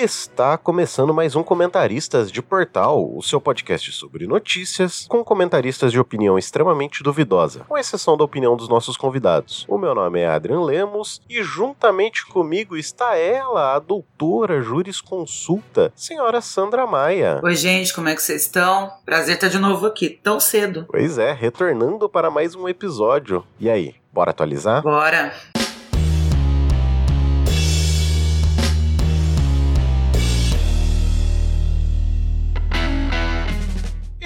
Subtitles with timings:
[0.00, 6.00] está começando mais um Comentaristas de Portal, o seu podcast sobre notícias, com comentaristas de
[6.00, 9.66] opinião extremamente duvidosa, com exceção da opinião dos nossos convidados.
[9.68, 16.40] O meu nome é Adrian Lemos e juntamente comigo está ela, a doutora jurisconsulta, senhora
[16.40, 17.38] Sandra Maia.
[17.42, 18.90] Oi, gente, como é que vocês estão?
[19.04, 20.86] Prazer estar de novo aqui, tão cedo.
[20.88, 23.44] Pois é, retornando para mais um episódio.
[23.58, 24.80] E aí, bora atualizar?
[24.82, 25.59] Bora!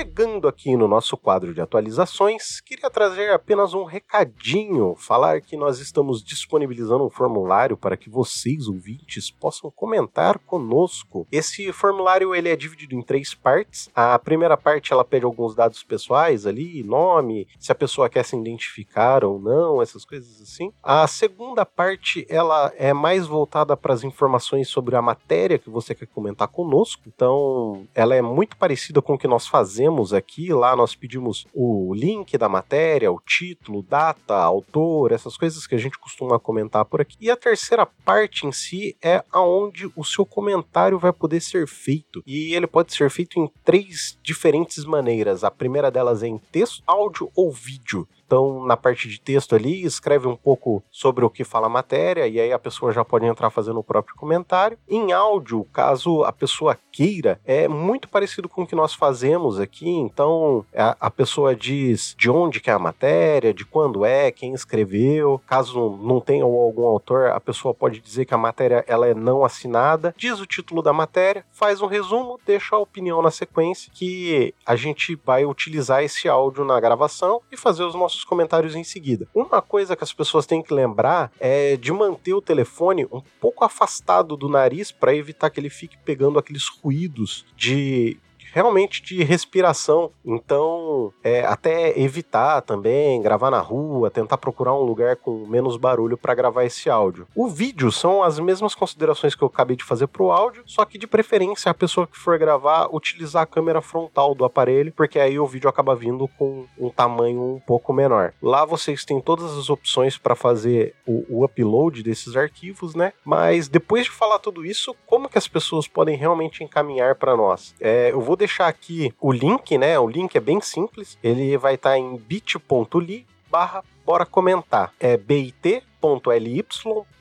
[0.04, 5.78] Chegando aqui no nosso quadro de atualizações, queria trazer apenas um recadinho, falar que nós
[5.78, 11.26] estamos disponibilizando um formulário para que vocês, ouvintes, possam comentar conosco.
[11.32, 13.88] Esse formulário ele é dividido em três partes.
[13.94, 18.36] A primeira parte ela pede alguns dados pessoais ali, nome, se a pessoa quer se
[18.36, 20.70] identificar ou não, essas coisas assim.
[20.82, 25.94] A segunda parte ela é mais voltada para as informações sobre a matéria que você
[25.94, 27.04] quer comentar conosco.
[27.06, 31.92] Então, ela é muito parecida com o que nós fazemos aqui, lá nós pedimos o
[31.94, 37.00] link da matéria, o título, data, autor, essas coisas que a gente costuma comentar por
[37.00, 37.16] aqui.
[37.20, 42.22] E a terceira parte em si é aonde o seu comentário vai poder ser feito.
[42.26, 45.44] E ele pode ser feito em três diferentes maneiras.
[45.44, 48.08] A primeira delas é em texto, áudio ou vídeo.
[48.34, 52.26] Então, na parte de texto ali, escreve um pouco sobre o que fala a matéria,
[52.26, 54.76] e aí a pessoa já pode entrar fazendo o próprio comentário.
[54.88, 59.88] Em áudio, caso a pessoa queira, é muito parecido com o que nós fazemos aqui.
[59.88, 64.52] Então, a, a pessoa diz de onde que é a matéria, de quando é, quem
[64.52, 65.40] escreveu.
[65.46, 69.44] Caso não tenha algum autor, a pessoa pode dizer que a matéria ela é não
[69.44, 74.52] assinada, diz o título da matéria, faz um resumo, deixa a opinião na sequência, que
[74.66, 79.28] a gente vai utilizar esse áudio na gravação e fazer os nossos comentários em seguida.
[79.34, 83.64] Uma coisa que as pessoas têm que lembrar é de manter o telefone um pouco
[83.64, 88.18] afastado do nariz para evitar que ele fique pegando aqueles ruídos de
[88.54, 90.12] realmente de respiração.
[90.24, 96.16] Então, é, até evitar também gravar na rua, tentar procurar um lugar com menos barulho
[96.16, 97.26] para gravar esse áudio.
[97.34, 100.84] O vídeo são as mesmas considerações que eu acabei de fazer para o áudio, só
[100.84, 105.18] que de preferência a pessoa que for gravar utilizar a câmera frontal do aparelho, porque
[105.18, 108.32] aí o vídeo acaba vindo com um tamanho um pouco menor.
[108.40, 113.12] Lá vocês têm todas as opções para fazer o, o upload desses arquivos, né?
[113.24, 117.74] Mas depois de falar tudo isso, como que as pessoas podem realmente encaminhar para nós?
[117.80, 119.98] É, eu vou deixar aqui o link, né?
[119.98, 121.18] O link é bem simples.
[121.22, 124.92] Ele vai estar tá em bit.ly barra bora comentar.
[125.00, 126.64] É bit.ly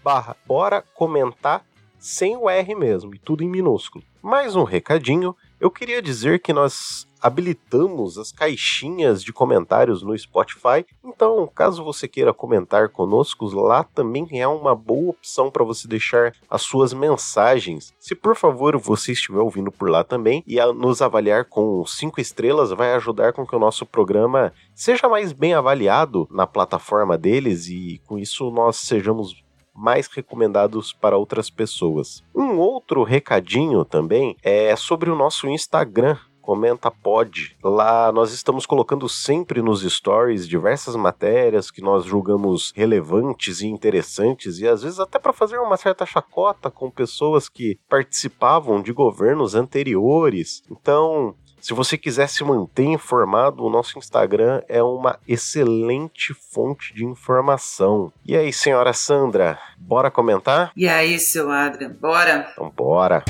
[0.03, 1.65] barra bora comentar
[1.97, 4.03] sem o R mesmo, e tudo em minúsculo.
[4.21, 10.85] Mais um recadinho, eu queria dizer que nós habilitamos as caixinhas de comentários no Spotify.
[11.01, 16.33] Então, caso você queira comentar conosco, lá também é uma boa opção para você deixar
[16.49, 17.93] as suas mensagens.
[17.97, 22.71] Se por favor você estiver ouvindo por lá também e nos avaliar com cinco estrelas,
[22.71, 28.01] vai ajudar com que o nosso programa seja mais bem avaliado na plataforma deles e
[28.05, 29.41] com isso nós sejamos
[29.75, 32.23] mais recomendados para outras pessoas.
[32.33, 37.57] Um outro recadinho também é sobre o nosso Instagram comenta pod.
[37.63, 44.59] Lá nós estamos colocando sempre nos stories diversas matérias que nós julgamos relevantes e interessantes
[44.59, 49.55] e às vezes até para fazer uma certa chacota com pessoas que participavam de governos
[49.55, 50.61] anteriores.
[50.69, 57.05] Então, se você quiser se manter informado, o nosso Instagram é uma excelente fonte de
[57.05, 58.11] informação.
[58.25, 60.73] E aí, senhora Sandra, bora comentar?
[60.75, 62.49] E aí, seu Adrian, bora?
[62.51, 63.23] Então, bora.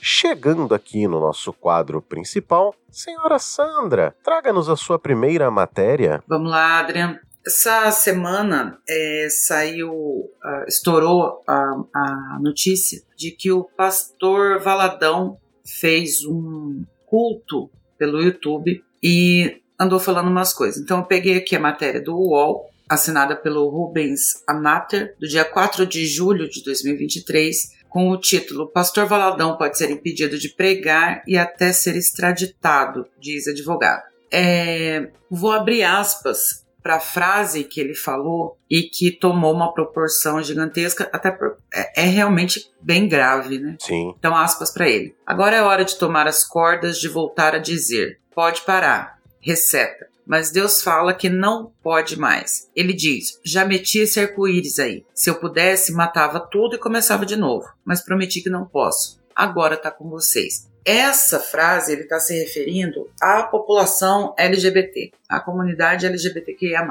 [0.00, 6.24] Chegando aqui no nosso quadro principal, senhora Sandra, traga-nos a sua primeira matéria.
[6.26, 7.20] Vamos lá, Adrian.
[7.46, 16.24] Essa semana é, saiu, uh, estourou a, a notícia de que o pastor Valadão fez
[16.24, 20.82] um culto pelo YouTube e andou falando umas coisas.
[20.82, 25.86] Então eu peguei aqui a matéria do UOL, assinada pelo Rubens Anater, do dia 4
[25.86, 31.38] de julho de 2023, com o título Pastor Valadão pode ser impedido de pregar e
[31.38, 34.02] até ser extraditado, diz advogado.
[34.32, 40.40] É, vou abrir aspas para a frase que ele falou e que tomou uma proporção
[40.40, 43.76] gigantesca, até por, é, é, realmente bem grave, né?
[43.80, 44.14] Sim.
[44.16, 45.16] Então, aspas para ele.
[45.26, 50.50] Agora é hora de tomar as cordas, de voltar a dizer: pode parar, receta mas
[50.50, 52.68] Deus fala que não pode mais.
[52.74, 55.04] Ele diz: Já meti esse arco-íris aí.
[55.14, 59.20] Se eu pudesse, matava tudo e começava de novo, mas prometi que não posso.
[59.34, 60.68] Agora tá com vocês.
[60.86, 66.86] Essa frase ele está se referindo à população LGBT, à comunidade LGBTQIA.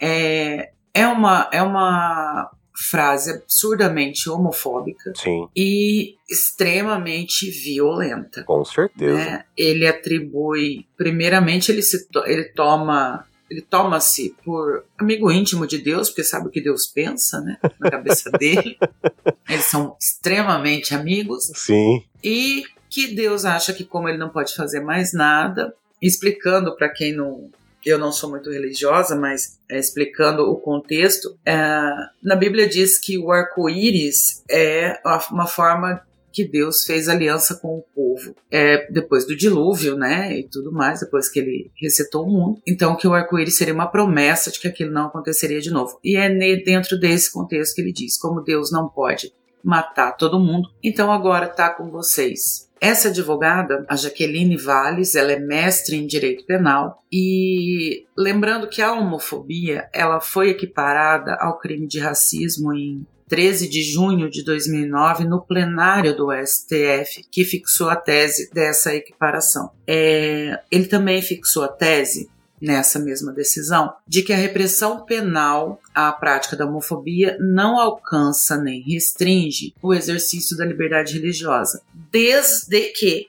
[0.00, 8.44] É, é, uma, é uma frase absurdamente homofóbica Sim, e extremamente violenta.
[8.44, 9.14] com certeza.
[9.14, 9.44] né?
[9.54, 16.22] Ele atribui, primeiramente, ele se ele toma ele toma-se por amigo íntimo de Deus, porque
[16.22, 17.56] sabe o que Deus pensa, né?
[17.80, 18.76] Na cabeça dele.
[19.48, 22.62] Eles são extremamente amigos Sim, e
[22.98, 25.72] que Deus acha que como ele não pode fazer mais nada,
[26.02, 27.48] explicando para quem não
[27.86, 31.56] eu não sou muito religiosa, mas é, explicando o contexto, é,
[32.22, 35.00] na Bíblia diz que o arco-íris é
[35.30, 40.42] uma forma que Deus fez aliança com o povo é, depois do dilúvio, né, e
[40.42, 42.60] tudo mais, depois que ele resetou o mundo.
[42.66, 45.98] Então, que o arco-íris seria uma promessa de que aquilo não aconteceria de novo.
[46.04, 49.32] E é dentro desse contexto que ele diz, como Deus não pode
[49.64, 52.67] matar todo mundo, então agora está com vocês.
[52.80, 58.92] Essa advogada, a Jaqueline Valles, ela é mestre em direito penal e lembrando que a
[58.92, 65.42] homofobia, ela foi equiparada ao crime de racismo em 13 de junho de 2009 no
[65.42, 69.70] plenário do STF, que fixou a tese dessa equiparação.
[69.86, 72.28] É, ele também fixou a tese
[72.60, 78.80] nessa mesma decisão de que a repressão penal à prática da homofobia não alcança nem
[78.80, 83.28] restringe o exercício da liberdade religiosa, desde que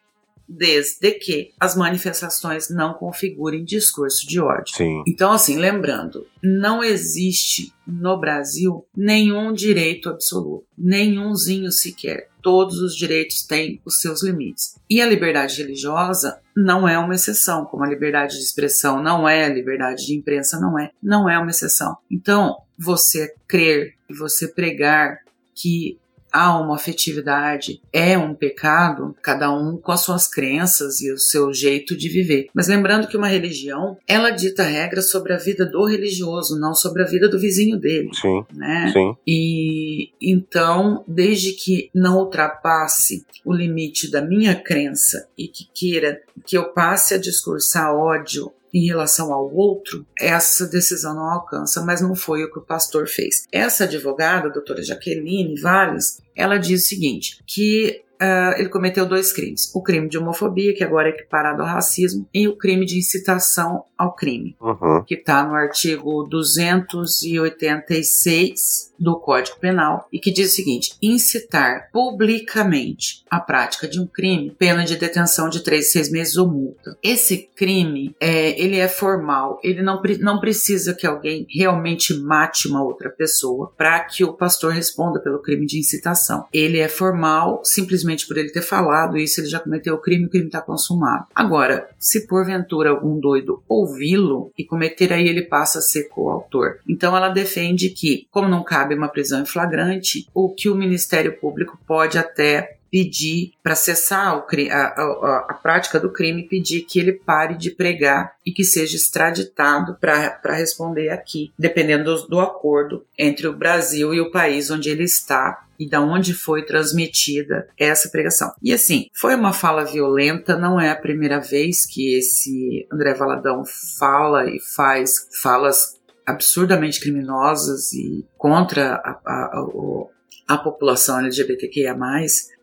[0.49, 4.75] desde que as manifestações não configurem discurso de ódio.
[4.75, 12.29] sim, Então, assim, lembrando, não existe no Brasil nenhum direito absoluto, nenhumzinho sequer.
[12.41, 14.75] Todos os direitos têm os seus limites.
[14.89, 19.45] E a liberdade religiosa não é uma exceção, como a liberdade de expressão não é,
[19.45, 21.97] a liberdade de imprensa não é, não é uma exceção.
[22.09, 25.19] Então, você crer e você pregar
[25.53, 25.99] que
[26.31, 31.95] a homoafetividade é um pecado, cada um com as suas crenças e o seu jeito
[31.95, 32.47] de viver.
[32.53, 37.03] Mas lembrando que uma religião, ela dita regras sobre a vida do religioso, não sobre
[37.03, 38.91] a vida do vizinho dele, sim, né?
[38.93, 46.21] sim, E então, desde que não ultrapasse o limite da minha crença e que queira
[46.45, 52.01] que eu passe a discursar ódio em relação ao outro, essa decisão não alcança, mas
[52.01, 53.45] não foi o que o pastor fez.
[53.51, 59.31] Essa advogada, a doutora Jaqueline Valles, ela diz o seguinte, que ah, ele cometeu dois
[59.31, 59.71] crimes.
[59.73, 63.83] O crime de homofobia, que agora é equiparado ao racismo, e o crime de incitação
[63.97, 70.55] ao crime uhum, que está no artigo 286 do Código Penal e que diz o
[70.55, 76.11] seguinte: incitar publicamente a prática de um crime, pena de detenção de 3 a 6
[76.11, 76.97] meses ou multa.
[77.01, 82.83] Esse crime, é, ele é formal, ele não, não precisa que alguém realmente mate uma
[82.83, 86.45] outra pessoa para que o pastor responda pelo crime de incitação.
[86.53, 90.29] Ele é formal, simplesmente por ele ter falado isso, ele já cometeu o crime, o
[90.29, 91.25] crime está consumado.
[91.33, 96.77] Agora, se porventura algum doido ouvi-lo e cometer aí, ele passa a ser coautor.
[96.87, 101.37] Então ela defende que, como não cabe uma prisão em flagrante, o que o Ministério
[101.39, 106.99] Público pode até pedir para cessar o a, a- a prática do crime, pedir que
[106.99, 113.05] ele pare de pregar e que seja extraditado para responder aqui, dependendo do, do acordo
[113.17, 118.09] entre o Brasil e o país onde ele está e da onde foi transmitida essa
[118.09, 118.51] pregação.
[118.61, 123.63] E assim, foi uma fala violenta, não é a primeira vez que esse André Valadão
[123.97, 131.95] fala e faz falas absurdamente criminosas e contra a, a, a, a população LGBTQIA+,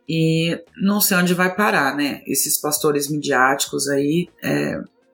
[0.09, 2.23] e não sei onde vai parar, né?
[2.27, 4.29] Esses pastores midiáticos aí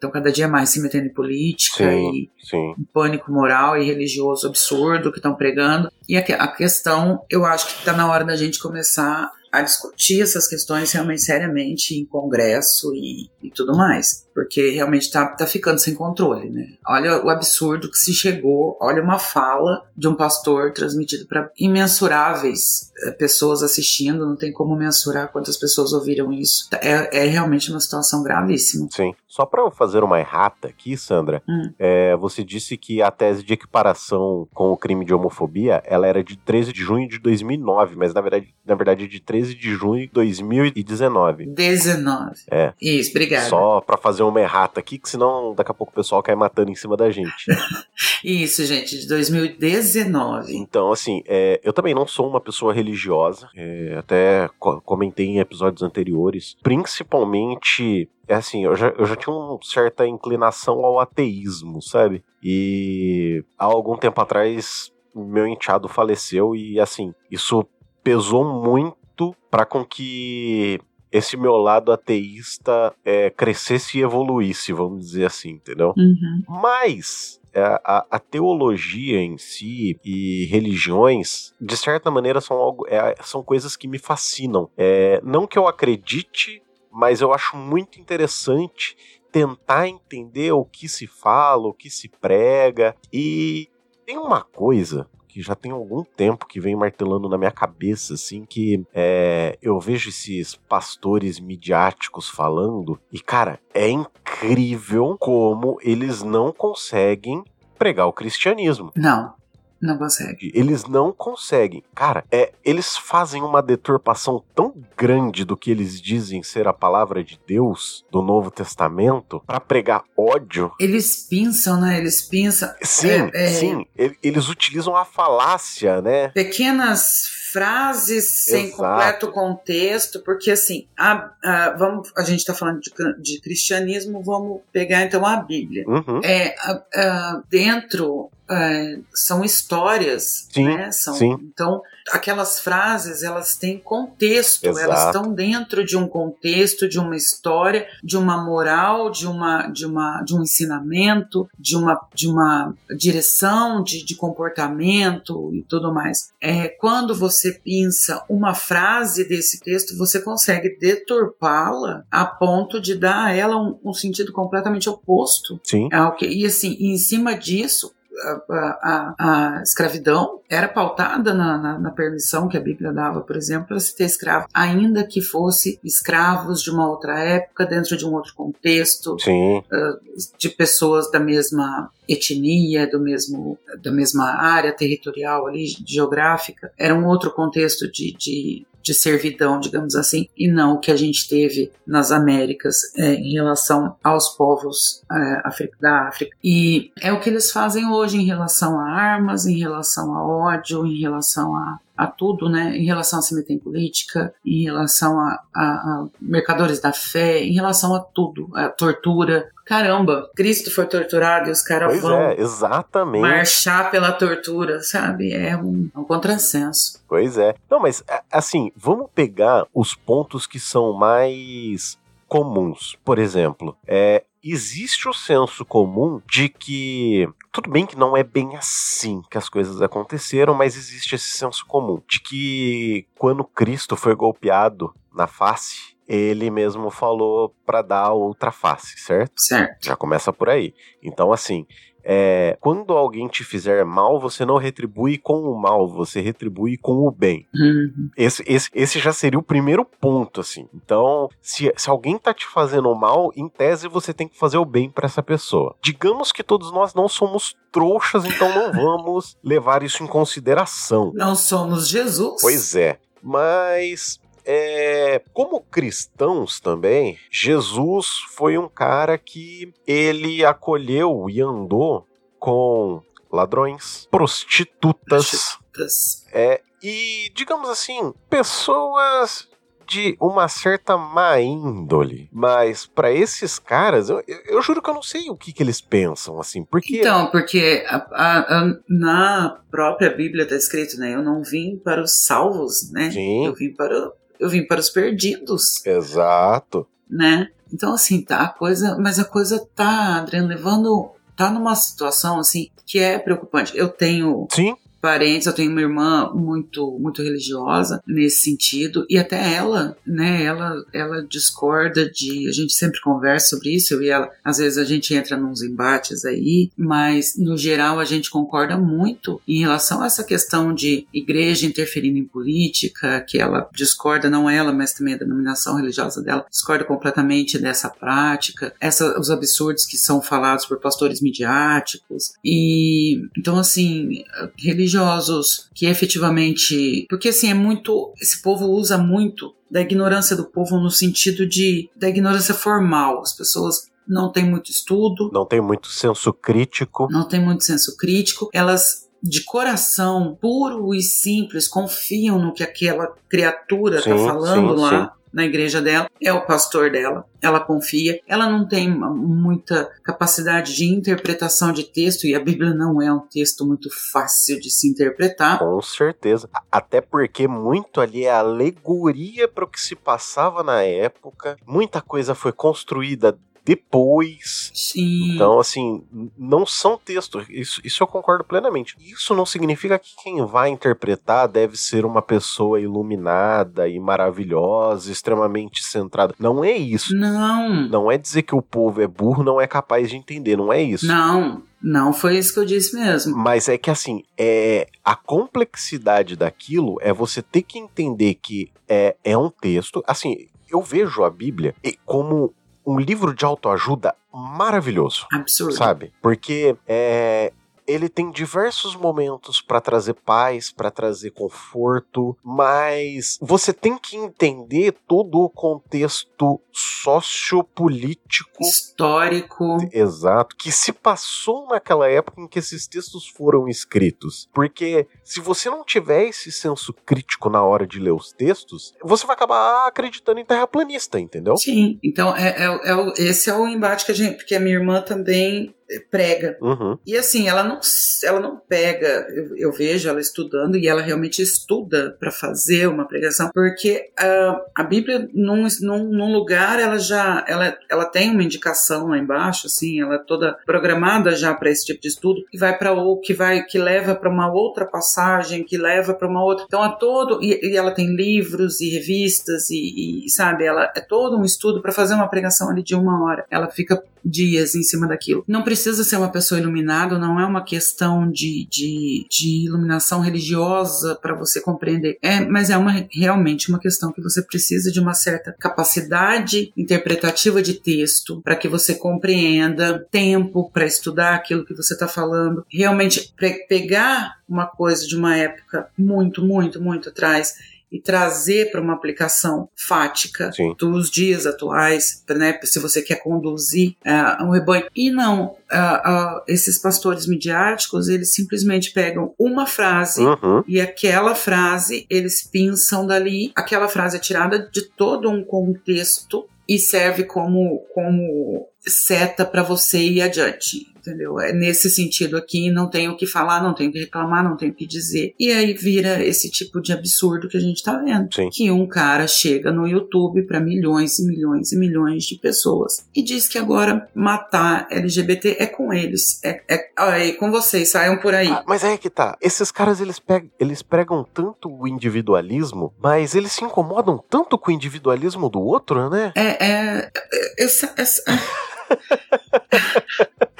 [0.02, 2.10] estão cada dia mais se metendo em política Sim.
[2.10, 5.88] e sim, um pânico moral e religioso absurdo que estão pregando.
[6.08, 10.22] E a, a questão, eu acho que está na hora da gente começar a discutir
[10.22, 14.21] essas questões realmente seriamente em congresso e, e tudo mais.
[14.34, 16.68] Porque realmente está tá ficando sem controle, né?
[16.86, 22.90] Olha o absurdo que se chegou, olha uma fala de um pastor transmitido para imensuráveis
[23.04, 26.68] eh, pessoas assistindo, não tem como mensurar quantas pessoas ouviram isso.
[26.80, 28.88] É, é realmente uma situação gravíssima.
[28.90, 29.12] sim.
[29.26, 31.72] Só para eu fazer uma errata aqui, Sandra, Hum.
[31.78, 36.22] é, você disse que a tese de equiparação com o crime de homofobia, ela era
[36.22, 39.70] de 13 de junho de 2009, mas na verdade, na verdade é de 13 de
[39.72, 41.46] junho de 2019.
[41.46, 42.32] 19.
[42.50, 42.74] É.
[42.80, 43.48] Isso, obrigada.
[43.48, 46.70] Só pra fazer uma errata aqui, que senão daqui a pouco o pessoal cai matando
[46.70, 47.46] em cima da gente.
[48.24, 50.56] Isso, gente, de 2019.
[50.56, 55.38] Então, assim, é, eu também não sou uma pessoa religiosa, é, até co- comentei em
[55.38, 56.56] episódios anteriores.
[56.62, 62.22] Principalmente, é assim, eu já, eu já tinha uma certa inclinação ao ateísmo, sabe?
[62.42, 67.64] E há algum tempo atrás, meu enteado faleceu e, assim, isso
[68.02, 70.80] pesou muito para com que
[71.12, 75.92] esse meu lado ateísta é, crescesse e evoluísse, vamos dizer assim, entendeu?
[75.96, 76.42] Uhum.
[76.48, 83.14] Mas é, a, a, teologia em si e religiões, de certa maneira, são, algo, é,
[83.22, 84.70] são coisas que me fascinam.
[84.76, 88.96] É, não que eu acredite, mas eu acho muito interessante
[89.30, 92.96] tentar entender o que se fala, o que se prega.
[93.12, 93.68] E
[94.06, 98.44] tem uma coisa que já tem algum tempo que vem martelando na minha cabeça, assim,
[98.44, 106.52] que é, eu vejo esses pastores midiáticos falando, e cara, é incrível como eles não
[106.52, 107.42] conseguem
[107.78, 108.92] pregar o cristianismo.
[108.94, 109.34] Não.
[109.82, 110.52] Não consegue.
[110.54, 111.82] Eles não conseguem.
[111.92, 117.24] Cara, é, eles fazem uma deturpação tão grande do que eles dizem ser a palavra
[117.24, 120.70] de Deus do Novo Testamento para pregar ódio.
[120.78, 121.98] Eles pensam, né?
[121.98, 122.72] Eles pensam.
[122.80, 123.48] Sim, é, é...
[123.48, 123.84] sim.
[124.22, 126.28] Eles utilizam a falácia, né?
[126.28, 128.76] Pequenas frases sem Exato.
[128.78, 134.62] completo contexto, porque assim, a, a, vamos, a gente está falando de, de, cristianismo, vamos
[134.72, 135.84] pegar então a Bíblia.
[135.86, 136.20] Uhum.
[136.24, 136.54] É,
[136.94, 140.90] a, dentro é, são histórias, sim, né?
[140.92, 141.36] São, sim.
[141.42, 141.80] Então,
[142.10, 144.84] aquelas frases, elas têm contexto, Exato.
[144.84, 149.86] elas estão dentro de um contexto, de uma história, de uma moral, de uma, de
[149.86, 156.32] uma, de um ensinamento, de uma, de uma direção de, de comportamento e tudo mais.
[156.40, 163.26] É, quando você pensa uma frase desse texto, você consegue deturpá-la a ponto de dar
[163.26, 165.60] a ela um, um sentido completamente oposto.
[165.64, 165.88] Sim.
[165.92, 168.34] É, e assim, em cima disso, a,
[168.82, 173.68] a, a escravidão era pautada na, na, na, permissão que a Bíblia dava, por exemplo,
[173.68, 178.12] para se ter escravo, ainda que fosse escravos de uma outra época, dentro de um
[178.12, 185.66] outro contexto, uh, de pessoas da mesma etnia, do mesmo, da mesma área territorial ali,
[185.86, 186.70] geográfica.
[186.78, 190.96] Era um outro contexto de, de de servidão, digamos assim, e não o que a
[190.96, 196.36] gente teve nas Américas é, em relação aos povos é, da África.
[196.42, 200.86] E é o que eles fazem hoje em relação a armas, em relação a ódio,
[200.86, 205.20] em relação a a tudo, né, em relação a se meter em política, em relação
[205.20, 209.48] a, a, a mercadores da fé, em relação a tudo, a tortura.
[209.64, 213.22] Caramba, Cristo foi torturado e os caras vão é, exatamente.
[213.22, 215.32] marchar pela tortura, sabe?
[215.32, 217.00] É um, é um contrassenso.
[217.08, 217.54] Pois é.
[217.70, 222.98] Não, mas assim, vamos pegar os pontos que são mais comuns.
[223.04, 228.56] Por exemplo, é, existe o senso comum de que tudo bem que não é bem
[228.56, 234.14] assim que as coisas aconteceram, mas existe esse senso comum de que quando Cristo foi
[234.14, 239.34] golpeado na face, ele mesmo falou para dar outra face, certo?
[239.36, 239.84] Certo.
[239.84, 240.74] Já começa por aí.
[241.02, 241.66] Então, assim,
[242.04, 247.06] é, quando alguém te fizer mal, você não retribui com o mal, você retribui com
[247.06, 247.46] o bem.
[247.54, 248.10] Uhum.
[248.16, 250.68] Esse, esse, esse já seria o primeiro ponto, assim.
[250.74, 254.64] Então, se, se alguém tá te fazendo mal, em tese você tem que fazer o
[254.64, 255.74] bem para essa pessoa.
[255.82, 261.12] Digamos que todos nós não somos trouxas, então não vamos levar isso em consideração.
[261.14, 262.40] Não somos Jesus.
[262.40, 262.98] Pois é.
[263.22, 272.06] Mas é, como cristãos também, Jesus foi um cara que ele acolheu e andou
[272.38, 276.26] com ladrões, prostitutas, prostitutas.
[276.32, 279.48] É, e digamos assim, pessoas
[279.86, 282.28] de uma certa má índole.
[282.32, 285.80] Mas para esses caras, eu, eu, juro que eu não sei o que, que eles
[285.80, 287.00] pensam, assim, porque...
[287.00, 291.14] Então, porque a, a, a, na própria Bíblia está escrito, né?
[291.14, 293.10] Eu não vim para os salvos, né?
[293.10, 293.46] Sim.
[293.46, 295.84] Eu vim para eu vim para os perdidos.
[295.86, 296.86] Exato.
[297.08, 297.48] Né?
[297.72, 302.68] Então, assim, tá a coisa, mas a coisa tá, Adriano, levando, tá numa situação, assim,
[302.84, 303.76] que é preocupante.
[303.76, 309.52] Eu tenho Sim parentes, eu tenho uma irmã muito muito religiosa nesse sentido e até
[309.52, 314.30] ela, né, ela ela discorda de, a gente sempre conversa sobre isso, eu e ela,
[314.44, 319.40] às vezes a gente entra nos embates aí, mas no geral a gente concorda muito
[319.46, 324.72] em relação a essa questão de igreja interferindo em política, que ela discorda não ela,
[324.72, 330.22] mas também a denominação religiosa dela, discorda completamente dessa prática, essa os absurdos que são
[330.22, 334.22] falados por pastores midiáticos e então assim,
[334.56, 337.06] religião religiosos que efetivamente.
[337.08, 338.12] Porque assim, é muito.
[338.20, 343.20] Esse povo usa muito da ignorância do povo no sentido de da ignorância formal.
[343.20, 345.30] As pessoas não têm muito estudo.
[345.32, 347.08] Não tem muito senso crítico.
[347.10, 348.50] Não tem muito senso crítico.
[348.52, 354.90] Elas de coração puro e simples confiam no que aquela criatura está falando sim, lá.
[355.14, 357.24] Sim na igreja dela, é o pastor dela.
[357.40, 363.00] Ela confia, ela não tem muita capacidade de interpretação de texto e a Bíblia não
[363.00, 365.58] é um texto muito fácil de se interpretar.
[365.58, 366.48] Com certeza.
[366.70, 371.56] Até porque muito ali é alegoria para o que se passava na época.
[371.66, 374.70] Muita coisa foi construída depois.
[374.74, 375.34] Sim.
[375.34, 376.02] Então, assim,
[376.36, 377.46] não são textos.
[377.48, 378.96] Isso, isso eu concordo plenamente.
[379.00, 385.84] Isso não significa que quem vai interpretar deve ser uma pessoa iluminada e maravilhosa, extremamente
[385.84, 386.34] centrada.
[386.38, 387.14] Não é isso.
[387.14, 387.88] Não.
[387.88, 390.56] Não é dizer que o povo é burro, não é capaz de entender.
[390.56, 391.06] Não é isso.
[391.06, 391.62] Não.
[391.82, 393.36] Não foi isso que eu disse mesmo.
[393.36, 399.16] Mas é que assim, é a complexidade daquilo é você ter que entender que é,
[399.24, 400.02] é um texto.
[400.06, 401.74] Assim, eu vejo a Bíblia
[402.06, 402.54] como
[402.86, 405.26] um livro de autoajuda maravilhoso.
[405.32, 405.74] Absurdo.
[405.74, 406.12] Sabe?
[406.20, 407.52] Porque é,
[407.86, 414.94] ele tem diversos momentos para trazer paz, para trazer conforto, mas você tem que entender
[415.06, 423.28] todo o contexto sociopolítico histórico exato que se passou naquela época em que esses textos
[423.28, 424.48] foram escritos.
[424.52, 429.26] Porque se você não tiver esse senso crítico na hora de ler os textos, você
[429.26, 431.56] vai acabar acreditando em terraplanista, entendeu?
[431.56, 434.76] Sim, então é, é, é, esse é o embate que a gente, porque a minha
[434.76, 435.74] irmã também
[436.10, 436.56] prega.
[436.60, 436.98] Uhum.
[437.06, 437.80] E assim, ela não,
[438.24, 443.06] ela não pega, eu, eu vejo ela estudando e ela realmente estuda para fazer uma
[443.06, 448.42] pregação, porque uh, a Bíblia, num, num, num, lugar, ela já ela, ela tem uma
[448.42, 452.58] indicação lá embaixo, assim, ela é toda programada já para esse tipo de estudo, que
[452.58, 456.42] vai para ou que vai que leva para uma outra passagem, que leva para uma
[456.42, 456.64] outra.
[456.66, 461.00] Então, a todo e, e, ela tem livros e revistas e, e sabe, ela é
[461.00, 463.44] todo um estudo para fazer uma pregação ali de uma hora.
[463.50, 465.44] Ela fica dias em cima daquilo.
[465.46, 471.14] Não precisa ser uma pessoa iluminada, não é uma questão de, de, de iluminação religiosa
[471.14, 472.18] para você compreender.
[472.20, 477.62] É, mas é uma, realmente uma questão que você precisa de uma certa capacidade interpretativa
[477.62, 482.66] de texto para que você compreenda, tempo para estudar aquilo que você está falando.
[482.70, 483.32] Realmente
[483.66, 487.54] pegar uma coisa de uma época muito, muito, muito atrás
[487.92, 490.74] e trazer para uma aplicação fática Sim.
[490.78, 494.86] dos dias atuais, né, se você quer conduzir uh, um rebanho.
[494.96, 500.64] E não, uh, uh, esses pastores midiáticos, eles simplesmente pegam uma frase uhum.
[500.66, 506.78] e aquela frase eles pensam dali, aquela frase é tirada de todo um contexto e
[506.78, 511.38] serve como, como seta para você ir adiante entendeu?
[511.40, 514.56] É nesse sentido aqui, não tenho o que falar, não tenho o que reclamar, não
[514.56, 515.34] tenho o que dizer.
[515.38, 518.32] E aí vira esse tipo de absurdo que a gente tá vendo.
[518.32, 518.48] Sim.
[518.50, 523.22] Que um cara chega no YouTube para milhões e milhões e milhões de pessoas e
[523.22, 526.40] diz que agora matar LGBT é com eles.
[526.44, 528.48] É, é, é com vocês, saiam por aí.
[528.48, 529.36] Ah, mas é que tá.
[529.40, 534.70] Esses caras, eles, pegam, eles pregam tanto o individualismo, mas eles se incomodam tanto com
[534.70, 536.32] o individualismo do outro, né?
[536.36, 537.10] É, é.
[537.32, 538.22] é essa, essa...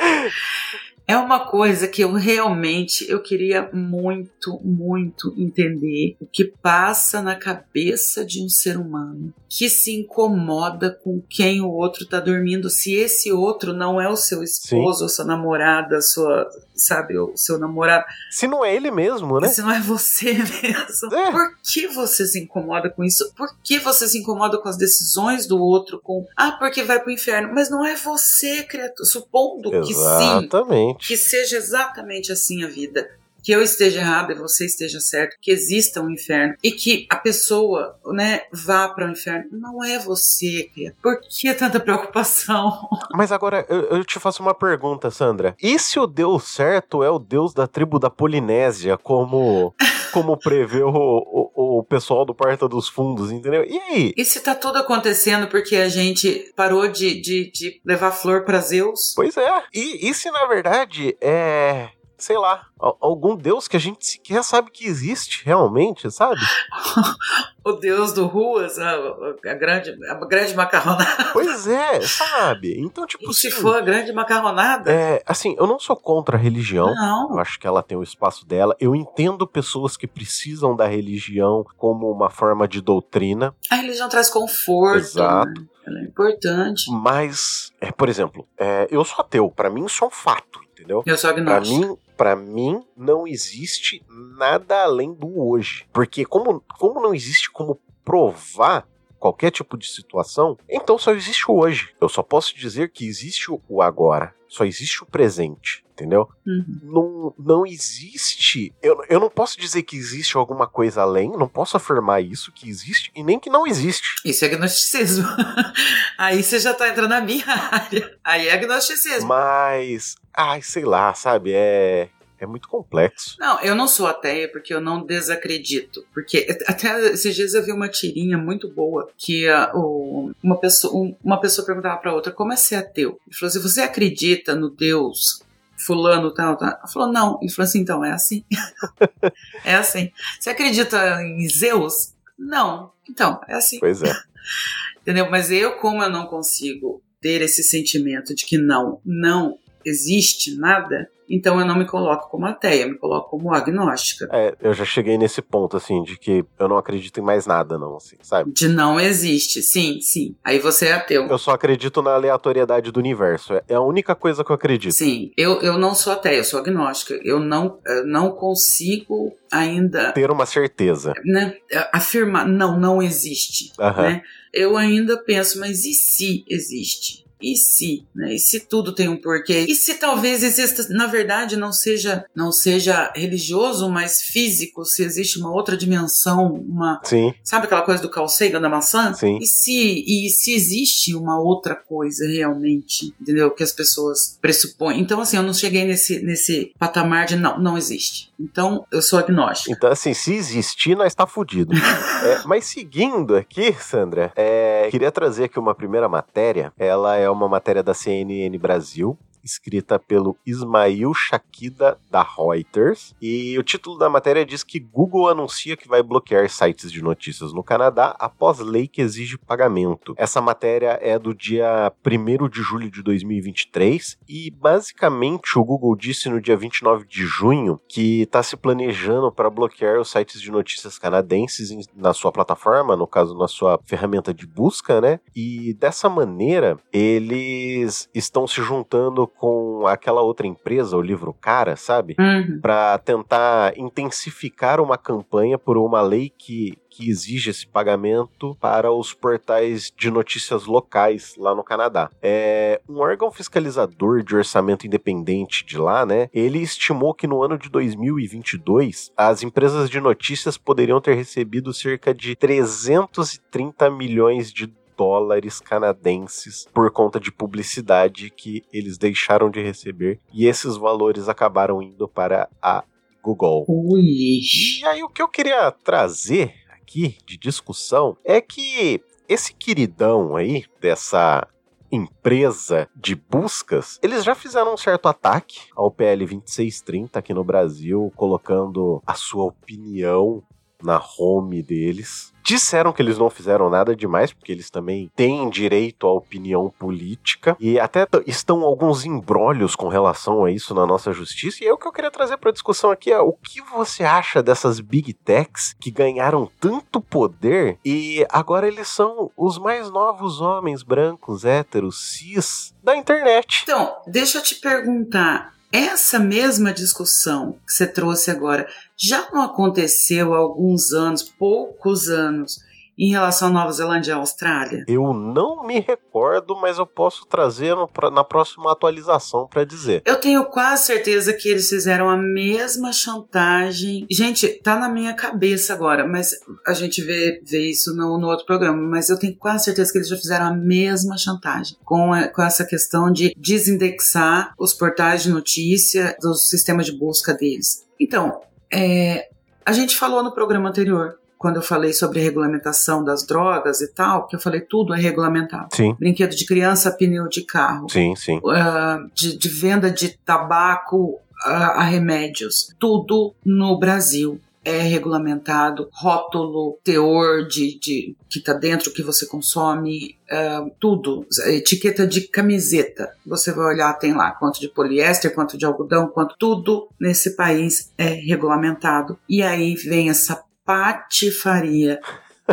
[1.06, 7.35] É uma coisa que eu realmente eu queria muito, muito entender o que passa na
[7.35, 12.95] cabeça de um ser humano que se incomoda com quem o outro está dormindo, se
[12.95, 15.03] esse outro não é o seu esposo, Sim.
[15.03, 18.07] ou sua namorada, sua, sabe, o seu namorado.
[18.31, 19.49] Se não é ele mesmo, né?
[19.49, 21.15] Se não é você mesmo.
[21.15, 21.31] É.
[21.31, 23.31] Por que você se incomoda com isso?
[23.37, 26.01] Por que você se incomoda com as decisões do outro?
[26.03, 27.53] Com ah, porque vai pro inferno.
[27.55, 29.05] Mas não é você, criatura.
[29.05, 31.07] Supondo Exatamente.
[31.07, 33.07] que sim, que seja exatamente assim a vida
[33.42, 37.16] que eu esteja errado e você esteja certo, que exista um inferno e que a
[37.16, 39.48] pessoa, né, vá para o inferno.
[39.52, 40.70] Não é você,
[41.02, 42.88] Por que tanta preocupação?
[43.12, 45.57] Mas agora eu, eu, te faço uma pergunta, Sandra.
[45.61, 49.74] E se o Deus certo é o Deus da tribo da Polinésia, como
[50.12, 53.64] como prevê o, o, o, pessoal do Porta dos Fundos, entendeu?
[53.64, 54.12] E aí?
[54.14, 58.61] E se tá tudo acontecendo porque a gente parou de, de, de levar flor para
[58.61, 59.14] Zeus?
[59.16, 59.62] Pois é.
[59.72, 61.88] E, e se na verdade é
[62.22, 66.40] sei lá, algum deus que a gente sequer sabe que existe realmente, sabe?
[67.64, 71.30] o deus do Ruas, a, a, grande, a grande macarronada.
[71.32, 72.80] Pois é, sabe?
[72.80, 73.30] Então, tipo.
[73.30, 74.90] E se assim, for a grande macarronada?
[74.90, 76.94] É, assim, eu não sou contra a religião.
[76.94, 77.32] Não.
[77.32, 78.76] Eu acho que ela tem o espaço dela.
[78.80, 83.54] Eu entendo pessoas que precisam da religião como uma forma de doutrina.
[83.70, 84.98] A religião traz conforto.
[84.98, 85.61] Exato.
[85.61, 85.66] Né?
[85.87, 86.90] Ela é importante.
[86.90, 89.50] Mas, é, por exemplo, é, eu sou ateu.
[89.50, 91.03] Para mim, isso é um fato, entendeu?
[91.07, 91.81] Eu sou agnóstico.
[91.81, 94.05] Pra mim, para mim não existe
[94.37, 95.87] nada além do hoje.
[95.92, 98.87] Porque como, como não existe como provar
[99.22, 101.94] qualquer tipo de situação, então só existe o hoje.
[102.00, 106.28] Eu só posso dizer que existe o agora, só existe o presente, entendeu?
[106.44, 106.80] Uhum.
[106.82, 108.74] Não, não existe.
[108.82, 112.68] Eu, eu não posso dizer que existe alguma coisa além, não posso afirmar isso que
[112.68, 114.16] existe e nem que não existe.
[114.24, 115.24] Isso é agnosticismo.
[116.18, 118.18] Aí você já tá entrando na minha área.
[118.24, 119.28] Aí é agnosticismo.
[119.28, 121.52] Mas Ai, sei lá, sabe?
[121.54, 122.08] É.
[122.44, 123.37] é muito complexo.
[123.38, 126.05] Não, eu não sou ateia porque eu não desacredito.
[126.12, 131.16] Porque até esses dias eu vi uma tirinha muito boa que uh, uma, pessoa, um,
[131.22, 133.20] uma pessoa perguntava para outra como é ser ateu.
[133.26, 135.42] Ele falou assim: você acredita no Deus
[135.76, 136.68] fulano tal, tal?
[136.68, 137.38] Ela falou, não.
[137.40, 138.44] Ele falou assim, então, é assim.
[139.64, 140.11] é assim.
[140.38, 142.14] Você acredita em Zeus?
[142.38, 142.92] Não.
[143.09, 143.78] Então, é assim.
[143.81, 144.12] Pois é.
[145.02, 145.31] Entendeu?
[145.31, 151.09] Mas eu, como eu não consigo ter esse sentimento de que não, não existe nada,
[151.33, 154.29] então eu não me coloco como ateia, me coloco como agnóstica.
[154.31, 157.79] É, eu já cheguei nesse ponto, assim, de que eu não acredito em mais nada,
[157.79, 158.53] não, assim, sabe?
[158.53, 160.37] De não existe, sim, sim.
[160.45, 161.27] Aí você é ateu.
[161.27, 163.55] Eu só acredito na aleatoriedade do universo.
[163.66, 164.92] É a única coisa que eu acredito.
[164.92, 167.18] Sim, eu, eu não sou ateia, eu sou agnóstica.
[167.25, 170.12] Eu não, eu não consigo ainda.
[170.12, 171.14] Ter uma certeza.
[171.25, 171.55] Né,
[171.95, 173.73] afirmar, não, não existe.
[173.79, 174.03] Uhum.
[174.03, 174.23] Né?
[174.53, 177.23] Eu ainda penso, mas e se existe?
[177.42, 178.35] E se, né?
[178.35, 179.66] E se tudo tem um porquê?
[179.68, 185.38] E se talvez exista, na verdade, não seja não seja religioso, mas físico, se existe
[185.38, 187.35] uma outra dimensão, uma Sim.
[187.42, 189.12] Sabe aquela coisa do calcega da maçã?
[189.14, 189.38] Sim.
[189.40, 193.50] E se e se existe uma outra coisa realmente, entendeu?
[193.50, 195.00] Que as pessoas pressupõem.
[195.00, 198.33] Então assim, eu não cheguei nesse nesse patamar de não, não existe.
[198.42, 199.72] Então, eu sou agnóstico.
[199.72, 201.72] Então, assim, se existir, nós está fudido.
[202.24, 206.72] é, mas seguindo aqui, Sandra, é, queria trazer aqui uma primeira matéria.
[206.76, 213.14] Ela é uma matéria da CNN Brasil, escrita pelo Ismail Shakida da Reuters.
[213.20, 217.52] E o título da matéria diz que Google anuncia que vai bloquear sites de notícias
[217.52, 220.14] no Canadá após lei que exige pagamento.
[220.16, 226.28] Essa matéria é do dia 1 de julho de 2023 e basicamente o Google disse
[226.28, 230.98] no dia 29 de junho que está se planejando para bloquear os sites de notícias
[230.98, 235.20] canadenses na sua plataforma, no caso na sua ferramenta de busca, né?
[235.35, 242.14] E dessa maneira eles estão se juntando com aquela outra empresa, o livro Cara, sabe?
[242.18, 242.61] Uhum.
[242.61, 249.12] Para tentar intensificar uma campanha por uma lei que, que exige esse pagamento para os
[249.12, 252.11] portais de notícias locais lá no Canadá.
[252.23, 256.29] É, um órgão fiscalizador de orçamento independente de lá, né?
[256.33, 262.14] Ele estimou que no ano de 2022 as empresas de notícias poderiam ter recebido cerca
[262.14, 270.20] de 330 milhões de dólares canadenses por conta de publicidade que eles deixaram de receber
[270.33, 272.85] e esses valores acabaram indo para a
[273.22, 273.64] Google.
[273.68, 274.02] Ui.
[274.02, 280.64] E aí o que eu queria trazer aqui de discussão é que esse queridão aí
[280.81, 281.46] dessa
[281.92, 288.11] empresa de buscas, eles já fizeram um certo ataque ao PL 2630 aqui no Brasil,
[288.16, 290.42] colocando a sua opinião
[290.83, 292.32] na home deles.
[292.42, 297.57] Disseram que eles não fizeram nada demais, porque eles também têm direito à opinião política.
[297.61, 301.62] E até estão alguns embrólios com relação a isso na nossa justiça.
[301.62, 304.42] E é o que eu queria trazer para discussão aqui: é o que você acha
[304.42, 310.83] dessas big techs que ganharam tanto poder e agora eles são os mais novos homens
[310.83, 313.61] brancos, héteros, cis da internet?
[313.62, 315.52] Então, deixa eu te perguntar.
[315.72, 322.61] Essa mesma discussão que você trouxe agora já não aconteceu há alguns anos, poucos anos,
[323.03, 324.85] em relação à Nova Zelândia e à Austrália?
[324.87, 327.75] Eu não me recordo, mas eu posso trazer
[328.12, 330.03] na próxima atualização para dizer.
[330.05, 334.07] Eu tenho quase certeza que eles fizeram a mesma chantagem.
[334.09, 336.31] Gente, tá na minha cabeça agora, mas
[336.65, 338.81] a gente vê, vê isso no, no outro programa.
[338.81, 342.41] Mas eu tenho quase certeza que eles já fizeram a mesma chantagem com, a, com
[342.41, 347.85] essa questão de desindexar os portais de notícia do sistema de busca deles.
[347.99, 349.29] Então, é,
[349.67, 353.92] a gente falou no programa anterior quando eu falei sobre a regulamentação das drogas e
[353.92, 355.74] tal, que eu falei tudo é regulamentado.
[355.74, 355.96] Sim.
[355.98, 357.90] Brinquedo de criança, pneu de carro.
[357.90, 358.38] Sim, sim.
[358.38, 362.72] Uh, de, de, venda de tabaco uh, a remédios.
[362.78, 370.16] Tudo no Brasil é regulamentado, rótulo, teor de, de que está dentro que você consome,
[370.31, 373.12] uh, tudo, etiqueta de camiseta.
[373.26, 377.90] Você vai olhar, tem lá quanto de poliéster, quanto de algodão, quanto tudo nesse país
[377.98, 379.18] é regulamentado.
[379.28, 380.40] E aí vem essa
[380.72, 382.00] patifaria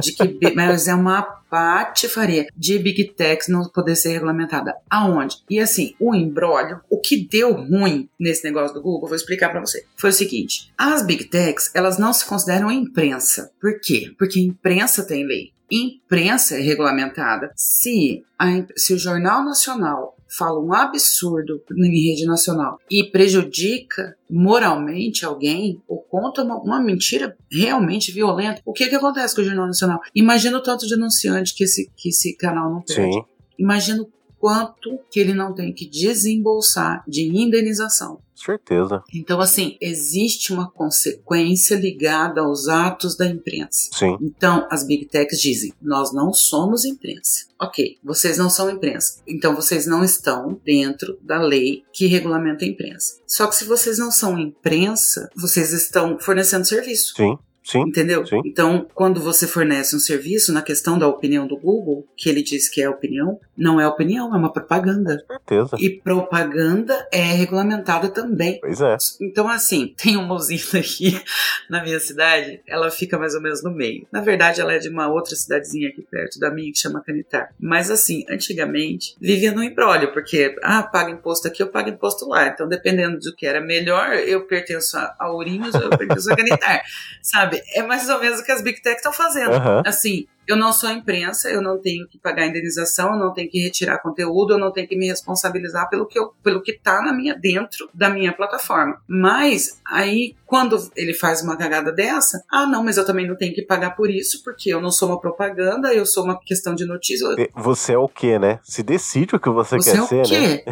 [0.02, 4.76] de que mas é uma patifaria de Big Techs não poder ser regulamentada.
[4.90, 5.38] Aonde?
[5.50, 9.62] E assim, o embrólio, o que deu ruim nesse negócio do Google, vou explicar para
[9.62, 9.86] você.
[9.96, 13.52] Foi o seguinte: as Big Techs, elas não se consideram imprensa.
[13.60, 14.14] Por quê?
[14.18, 15.52] Porque imprensa tem lei.
[15.72, 17.52] Imprensa é regulamentada.
[17.56, 25.26] Se, a, se o Jornal Nacional fala um absurdo em rede nacional e prejudica moralmente
[25.26, 29.68] alguém ou conta uma, uma, mentira realmente violenta, o que, que acontece com o Jornal
[29.68, 30.00] Nacional?
[30.14, 33.14] Imagina o tanto de denunciante que esse, que esse canal não perde.
[33.14, 33.24] Sim.
[33.58, 38.22] Imagina o quanto que ele não tem que desembolsar de indenização.
[38.34, 39.04] Certeza.
[39.14, 43.90] Então, assim, existe uma consequência ligada aos atos da imprensa.
[43.92, 44.18] Sim.
[44.22, 47.48] Então, as big techs dizem: nós não somos imprensa.
[47.60, 49.22] Ok, vocês não são imprensa.
[49.28, 53.20] Então, vocês não estão dentro da lei que regulamenta a imprensa.
[53.28, 57.14] Só que se vocês não são imprensa, vocês estão fornecendo serviço.
[57.18, 57.38] Sim.
[57.64, 57.82] Sim.
[57.82, 58.26] Entendeu?
[58.26, 58.42] Sim.
[58.46, 62.70] Então, quando você fornece um serviço, na questão da opinião do Google, que ele diz
[62.70, 65.24] que é opinião, não é opinião, é uma propaganda.
[65.28, 65.76] Certeza.
[65.80, 68.60] E propaganda é regulamentada também.
[68.62, 68.98] Pois é.
[69.22, 71.22] Então, assim, tem uma usina aqui
[71.70, 74.08] na minha cidade, ela fica mais ou menos no meio.
[74.12, 77.54] Na verdade, ela é de uma outra cidadezinha aqui perto da minha, que chama Canitar.
[77.60, 82.48] Mas, assim, antigamente, vivia no embrólio, porque, ah, paga imposto aqui, eu pago imposto lá.
[82.48, 86.82] Então, dependendo do que era melhor, eu pertenço a Ourinhos ou eu pertenço a Canitar.
[87.22, 87.49] Sabe?
[87.74, 89.54] É mais ou menos o que as Big Tech estão fazendo.
[89.54, 89.84] Aham.
[89.86, 93.62] Assim, eu não sou imprensa, eu não tenho que pagar indenização, eu não tenho que
[93.62, 97.14] retirar conteúdo, eu não tenho que me responsabilizar pelo que eu, pelo que tá na
[97.14, 99.00] minha dentro da minha plataforma.
[99.08, 103.54] Mas aí quando ele faz uma cagada dessa, ah, não, mas eu também não tenho
[103.54, 106.84] que pagar por isso, porque eu não sou uma propaganda, eu sou uma questão de
[106.84, 107.28] notícia.
[107.56, 108.60] Você é o quê, né?
[108.64, 110.58] Se decide o que você, Você quer é o ser, né?
[110.58, 110.64] quê?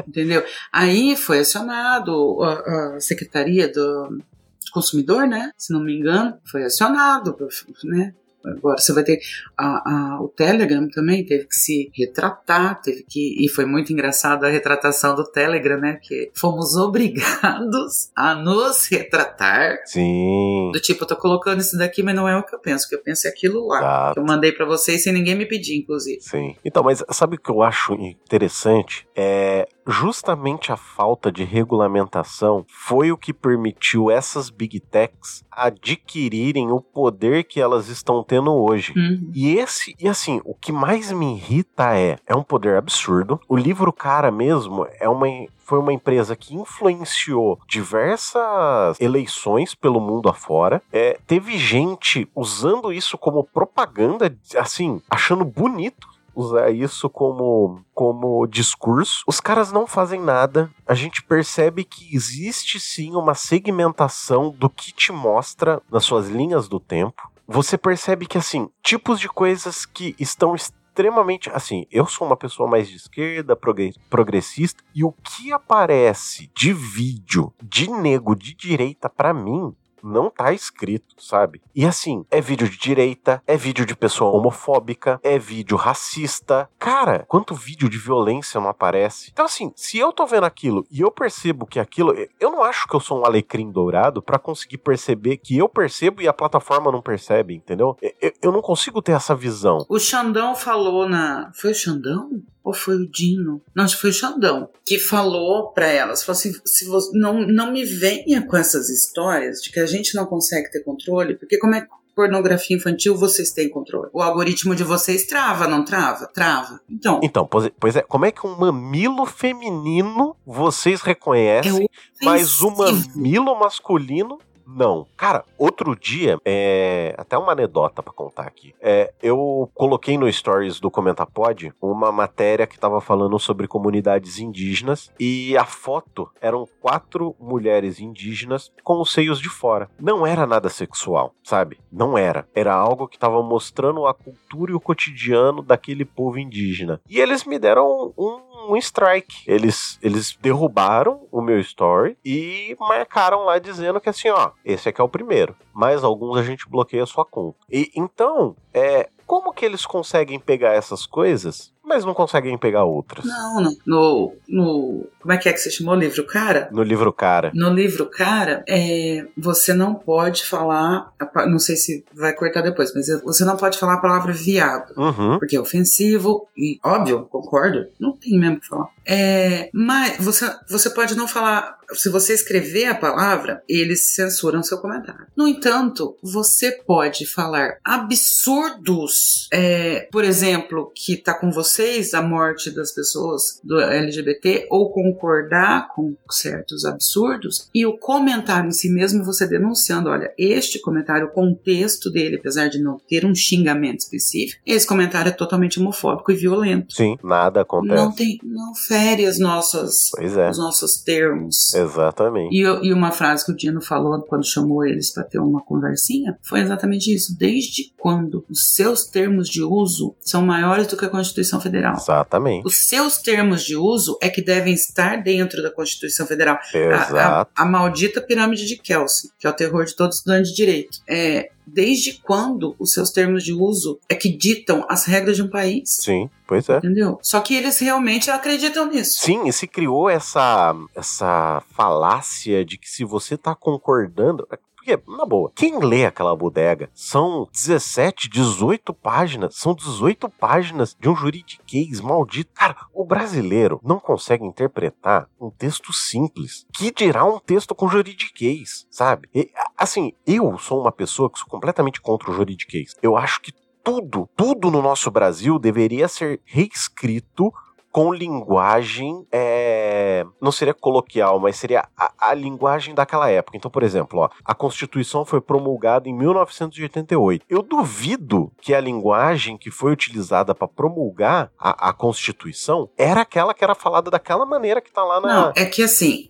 [0.08, 0.42] Entendeu?
[0.72, 4.22] Aí foi acionado a, a Secretaria do
[4.72, 5.50] Consumidor, né?
[5.56, 7.36] Se não me engano, foi acionado,
[7.84, 8.14] né?
[8.44, 9.18] Agora você vai ter
[9.58, 9.66] a,
[10.14, 14.48] a- o Telegram também teve que se retratar, teve que e foi muito engraçado a
[14.48, 15.98] retratação do Telegram, né?
[16.00, 20.70] Que fomos obrigados a nos retratar Sim.
[20.72, 22.88] do tipo eu tô colocando isso daqui, mas não é o que eu penso, o
[22.88, 24.14] que eu penso é aquilo lá Exato.
[24.14, 26.20] que eu mandei pra vocês sem ninguém me pedir, inclusive.
[26.20, 26.54] Sim.
[26.64, 29.08] Então, mas sabe o que eu acho interessante?
[29.16, 36.80] É justamente a falta de regulamentação foi o que permitiu essas big techs adquirirem o
[36.80, 38.92] poder que elas estão tendo hoje.
[38.96, 39.30] Uhum.
[39.34, 43.40] E esse, e assim, o que mais me irrita é, é um poder absurdo.
[43.48, 45.26] O livro cara mesmo é uma
[45.66, 50.80] foi uma empresa que influenciou diversas eleições pelo mundo afora.
[50.92, 59.24] É, teve gente usando isso como propaganda, assim, achando bonito usar isso como, como discurso.
[59.26, 60.70] Os caras não fazem nada.
[60.86, 66.68] A gente percebe que existe sim uma segmentação do que te mostra nas suas linhas
[66.68, 67.28] do tempo.
[67.48, 71.48] Você percebe que, assim, tipos de coisas que estão extremamente.
[71.50, 76.72] Assim, eu sou uma pessoa mais de esquerda, progre- progressista, e o que aparece de
[76.72, 79.74] vídeo de nego de direita pra mim
[80.06, 81.60] não tá escrito, sabe?
[81.74, 86.68] E assim, é vídeo de direita, é vídeo de pessoa homofóbica, é vídeo racista.
[86.78, 89.30] Cara, quanto vídeo de violência não aparece?
[89.32, 92.86] Então assim, se eu tô vendo aquilo e eu percebo que aquilo, eu não acho
[92.86, 96.92] que eu sou um alecrim dourado pra conseguir perceber que eu percebo e a plataforma
[96.92, 97.96] não percebe, entendeu?
[98.00, 99.84] Eu, eu não consigo ter essa visão.
[99.88, 101.50] O Xandão falou na.
[101.54, 102.30] Foi o Xandão?
[102.66, 103.62] Ou foi o Dino?
[103.72, 104.68] Não, acho que foi o Xandão.
[104.84, 109.62] Que falou pra elas: falou assim, se você, não, não me venha com essas histórias
[109.62, 113.52] de que a gente não consegue ter controle, porque como é que pornografia infantil vocês
[113.52, 114.08] têm controle?
[114.12, 116.26] O algoritmo de vocês trava, não trava?
[116.26, 116.80] Trava.
[116.90, 121.84] Então, Então, pois é, é, como é que um mamilo feminino vocês reconhecem,
[122.20, 123.10] é mas o ofensivo.
[123.14, 125.06] mamilo masculino não.
[125.16, 128.74] Cara, outro dia, é, até uma anedota pra contar aqui.
[128.80, 135.12] É, eu coloquei no Stories do Comentapod uma matéria que tava falando sobre comunidades indígenas
[135.18, 139.88] e a foto eram quatro mulheres indígenas com os seios de fora.
[139.98, 141.78] Não era nada sexual, sabe?
[141.92, 142.48] Não era.
[142.54, 147.00] Era algo que tava mostrando a cultura e o cotidiano daquele povo indígena.
[147.08, 149.44] E eles me deram um, um strike.
[149.46, 155.00] Eles, eles derrubaram o meu story e marcaram lá dizendo que assim, ó, esse aqui
[155.00, 155.54] é o primeiro.
[155.72, 157.58] Mas alguns a gente bloqueia a sua conta.
[157.70, 163.24] E então, é, como que eles conseguem pegar essas coisas, mas não conseguem pegar outras?
[163.24, 163.76] Não, não.
[163.86, 165.06] No, no.
[165.20, 166.68] Como é que é que você chamou o livro, cara?
[166.72, 167.52] No livro cara.
[167.54, 171.12] No livro, cara, é, você não pode falar.
[171.48, 174.92] Não sei se vai cortar depois, mas você não pode falar a palavra viado.
[174.96, 175.38] Uhum.
[175.38, 178.88] Porque é ofensivo, e óbvio, concordo, não tem mesmo o que falar.
[179.06, 181.76] É, mas você, você pode não falar.
[181.92, 185.26] Se você escrever a palavra, eles censuram seu comentário.
[185.36, 189.48] No entanto, você pode falar absurdos.
[189.52, 195.88] é, por exemplo, que tá com vocês a morte das pessoas do LGBT, ou concordar
[195.94, 201.30] com certos absurdos, e o comentário em si mesmo você denunciando: olha, este comentário, o
[201.30, 206.36] contexto dele, apesar de não ter um xingamento específico, esse comentário é totalmente homofóbico e
[206.36, 206.94] violento.
[206.94, 207.94] Sim, nada acontece.
[207.94, 211.74] Não tem, não fere as nossas, é, os nossos termos.
[211.74, 212.54] exatamente.
[212.54, 216.38] E, e uma frase que o Dino falou quando chamou eles para ter uma conversinha
[216.42, 217.36] foi exatamente isso.
[217.36, 221.96] Desde quando os seus termos de uso são maiores do que a Constituição Federal.
[221.96, 222.66] Exatamente.
[222.66, 226.58] Os seus termos de uso é que devem estar dentro da Constituição Federal.
[226.72, 227.16] Exato.
[227.16, 230.56] A, a, a maldita pirâmide de Kelsen, que é o terror de todo estudante de
[230.56, 230.98] direito.
[231.08, 235.50] É, desde quando os seus termos de uso é que ditam as regras de um
[235.50, 235.96] país?
[236.00, 236.78] Sim, pois é.
[236.78, 237.18] Entendeu?
[237.20, 239.20] Só que eles realmente acreditam nisso.
[239.20, 244.46] Sim, e se criou essa, essa falácia de que se você tá concordando.
[244.86, 251.08] Porque, na boa, quem lê aquela bodega são 17, 18 páginas, são 18 páginas de
[251.08, 252.52] um juridiquês maldito.
[252.54, 256.64] Cara, o brasileiro não consegue interpretar um texto simples.
[256.72, 259.28] Que dirá um texto com juridiquês, sabe?
[259.34, 262.94] E, assim, eu sou uma pessoa que sou completamente contra o juridiquês.
[263.02, 267.52] Eu acho que tudo, tudo no nosso Brasil deveria ser reescrito
[267.96, 273.56] com linguagem, é, não seria coloquial, mas seria a, a, linguagem daquela época.
[273.56, 277.46] Então, por exemplo, ó, a Constituição foi promulgada em 1988.
[277.48, 283.54] Eu duvido que a linguagem que foi utilizada para promulgar a, a, Constituição era aquela
[283.54, 285.28] que era falada daquela maneira que está lá na.
[285.28, 286.28] Não, é que assim,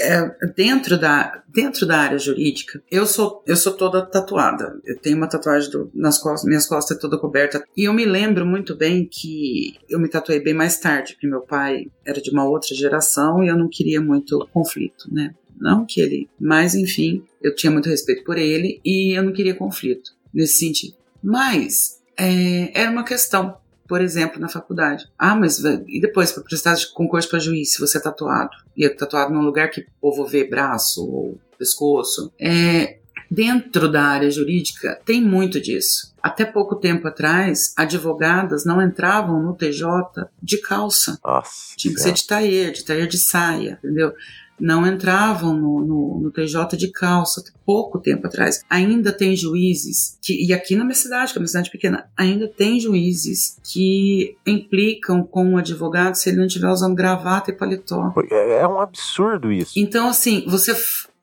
[0.00, 4.80] é, dentro, da, dentro da área jurídica, eu sou, eu sou toda tatuada.
[4.84, 7.64] Eu tenho uma tatuagem do, nas costas, minhas costas é toda coberta.
[7.76, 11.42] E eu me lembro muito bem que eu me tatuei bem mais tarde, porque meu
[11.42, 15.34] pai era de uma outra geração e eu não queria muito conflito, né?
[15.60, 16.28] Não que ele.
[16.40, 20.96] Mas, enfim, eu tinha muito respeito por ele e eu não queria conflito nesse sentido.
[21.22, 23.56] Mas é, era uma questão
[23.92, 25.06] por exemplo, na faculdade.
[25.18, 28.56] Ah, mas e depois para prestar de concurso para juiz se você é tatuado?
[28.74, 32.32] E é tatuado num lugar que o povo vê braço ou pescoço.
[32.40, 33.00] É,
[33.30, 36.14] dentro da área jurídica tem muito disso.
[36.22, 39.84] Até pouco tempo atrás, advogadas não entravam no TJ
[40.42, 41.18] de calça.
[41.22, 44.14] Nossa, Tinha que ser de tailleur, de tailleur de saia, entendeu?
[44.62, 48.62] Não entravam no, no, no, TJ de calça, pouco tempo atrás.
[48.70, 52.46] Ainda tem juízes, que, e aqui na minha cidade, que é uma cidade pequena, ainda
[52.46, 58.14] tem juízes que implicam com o advogado se ele não estiver usando gravata e paletó.
[58.30, 59.72] É, é um absurdo isso.
[59.76, 60.76] Então, assim, você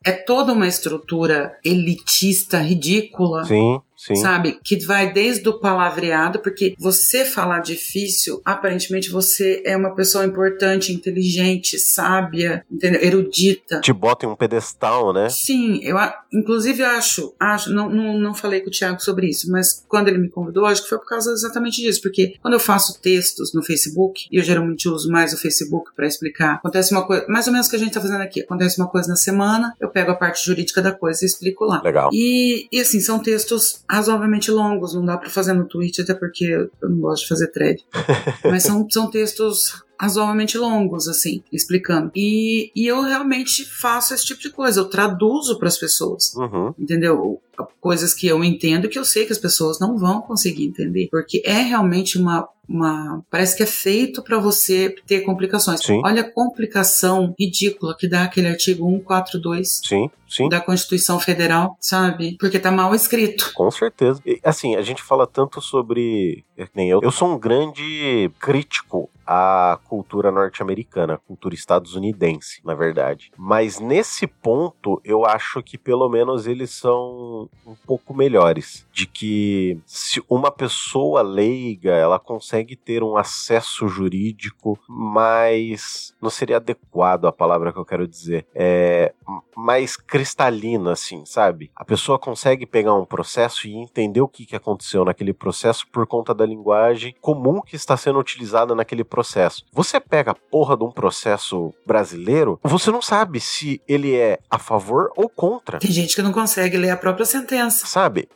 [0.03, 3.45] é toda uma estrutura elitista, ridícula.
[3.45, 3.79] Sim.
[3.99, 4.15] Sim.
[4.15, 4.57] sabe?
[4.63, 10.93] Que vai desde o palavreado, porque você falar difícil, aparentemente você é uma pessoa importante,
[10.93, 13.01] inteligente, sábia, entendeu?
[13.03, 13.81] erudita.
[13.81, 15.29] Te bota em um pedestal, né?
[15.29, 15.97] Sim, eu
[16.31, 20.17] inclusive acho, acho, não, não, não falei com o Thiago sobre isso, mas quando ele
[20.17, 23.61] me convidou, acho que foi por causa exatamente disso, porque quando eu faço textos no
[23.61, 27.53] Facebook, e eu geralmente uso mais o Facebook para explicar, acontece uma coisa, mais ou
[27.53, 30.11] menos o que a gente tá fazendo aqui, acontece uma coisa na semana, eu pego
[30.11, 31.81] a parte jurídica da coisa e explico lá.
[31.83, 32.09] Legal.
[32.13, 36.45] E, e assim, são textos razoavelmente longos, não dá para fazer no Twitch, até porque
[36.45, 37.83] eu não gosto de fazer thread.
[38.43, 42.11] Mas são, são textos razoavelmente longos, assim, explicando.
[42.15, 46.73] E, e eu realmente faço esse tipo de coisa, eu traduzo para as pessoas, uhum.
[46.77, 47.41] entendeu?
[47.79, 51.41] Coisas que eu entendo que eu sei que as pessoas não vão conseguir entender, porque
[51.45, 55.81] é realmente uma uma parece que é feito para você ter complicações.
[55.81, 56.01] Sim.
[56.05, 60.47] Olha a complicação ridícula que dá aquele artigo 142 sim, sim.
[60.47, 62.37] da Constituição Federal, sabe?
[62.39, 63.51] Porque tá mal escrito.
[63.55, 64.21] Com certeza.
[64.23, 66.45] E, assim, a gente fala tanto sobre.
[66.75, 73.31] Nem eu, eu sou um grande crítico à cultura norte-americana, à cultura estadunidense, na verdade.
[73.37, 78.85] Mas nesse ponto, eu acho que pelo menos eles são um pouco melhores.
[78.91, 86.13] De que se uma pessoa leiga, ela consegue ter um acesso jurídico mais.
[86.21, 88.45] Não seria adequado a palavra que eu quero dizer.
[88.53, 89.13] É
[89.55, 91.69] mais cristalino, assim, sabe?
[91.75, 96.07] A pessoa consegue pegar um processo e entender o que, que aconteceu naquele processo por
[96.07, 99.65] conta da linguagem comum que está sendo utilizada naquele processo.
[99.71, 104.57] Você pega a porra de um processo brasileiro, você não sabe se ele é a
[104.57, 105.79] favor ou contra.
[105.79, 107.38] Tem gente que não consegue ler a própria sentença.
[107.87, 108.27] Sabe?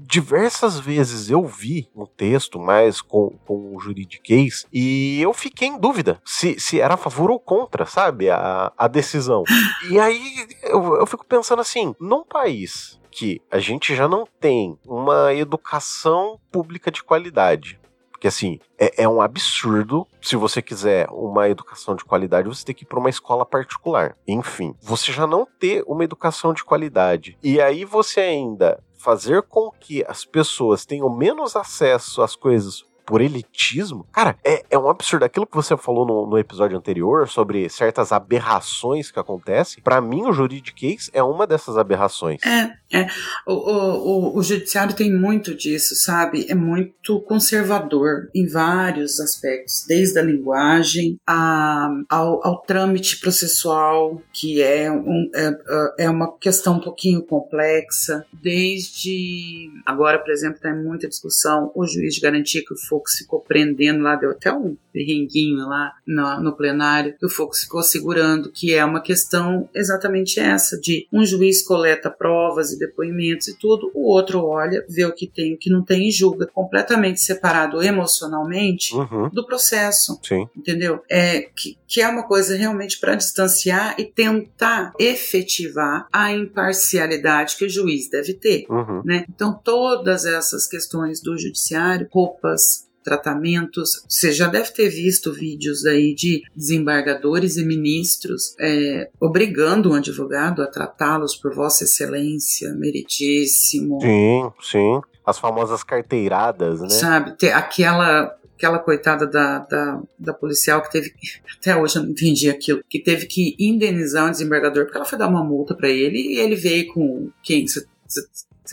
[0.00, 5.78] diversas vezes eu vi um texto mais com, com o juridiquês e eu fiquei em
[5.78, 8.30] dúvida se, se era a favor ou contra, sabe?
[8.30, 9.44] A, a decisão.
[9.90, 14.78] E aí eu, eu fico pensando assim: num país que a gente já não tem
[14.86, 17.80] uma educação pública de qualidade,
[18.18, 20.04] porque assim, é, é, um absurdo.
[20.20, 24.16] Se você quiser uma educação de qualidade, você tem que ir para uma escola particular.
[24.26, 27.38] Enfim, você já não ter uma educação de qualidade.
[27.40, 33.22] E aí você ainda fazer com que as pessoas tenham menos acesso às coisas por
[33.22, 35.24] elitismo, cara, é, é um absurdo.
[35.24, 40.26] Aquilo que você falou no, no episódio anterior sobre certas aberrações que acontecem, para mim
[40.26, 42.38] o juridiquês é uma dessas aberrações.
[42.44, 43.06] É, é.
[43.46, 46.44] O, o, o, o judiciário tem muito disso, sabe?
[46.50, 54.60] É muito conservador em vários aspectos, desde a linguagem a, ao, ao trâmite processual, que
[54.60, 61.08] é, um, é, é uma questão um pouquinho complexa, desde agora, por exemplo, tem muita
[61.08, 65.68] discussão o juiz de garantia que o Fux ficou prendendo lá, deu até um perrenguinho
[65.68, 70.78] lá no, no plenário, que o Fux ficou segurando, que é uma questão exatamente essa,
[70.80, 75.26] de um juiz coleta provas e depoimentos e tudo, o outro olha, vê o que
[75.26, 79.28] tem, o que não tem e julga, completamente separado emocionalmente Uhum.
[79.30, 80.48] do processo, Sim.
[80.56, 81.02] entendeu?
[81.08, 87.64] É, que, que é uma coisa realmente para distanciar e tentar efetivar a imparcialidade que
[87.64, 88.66] o juiz deve ter.
[88.68, 89.02] Uhum.
[89.04, 89.24] Né?
[89.28, 96.14] Então, todas essas questões do judiciário, roupas, tratamentos, você já deve ter visto vídeos aí
[96.14, 104.50] de desembargadores e ministros é, obrigando um advogado a tratá-los por Vossa Excelência, meritíssimo, Sim,
[104.60, 105.00] sim.
[105.24, 106.88] As famosas carteiradas, né?
[106.88, 107.36] sabe?
[107.36, 111.14] Ter aquela aquela coitada da, da, da policial que teve
[111.60, 115.16] até hoje eu não entendi aquilo, que teve que indenizar um desembargador porque ela foi
[115.16, 117.86] dar uma multa pra ele e ele veio com quem você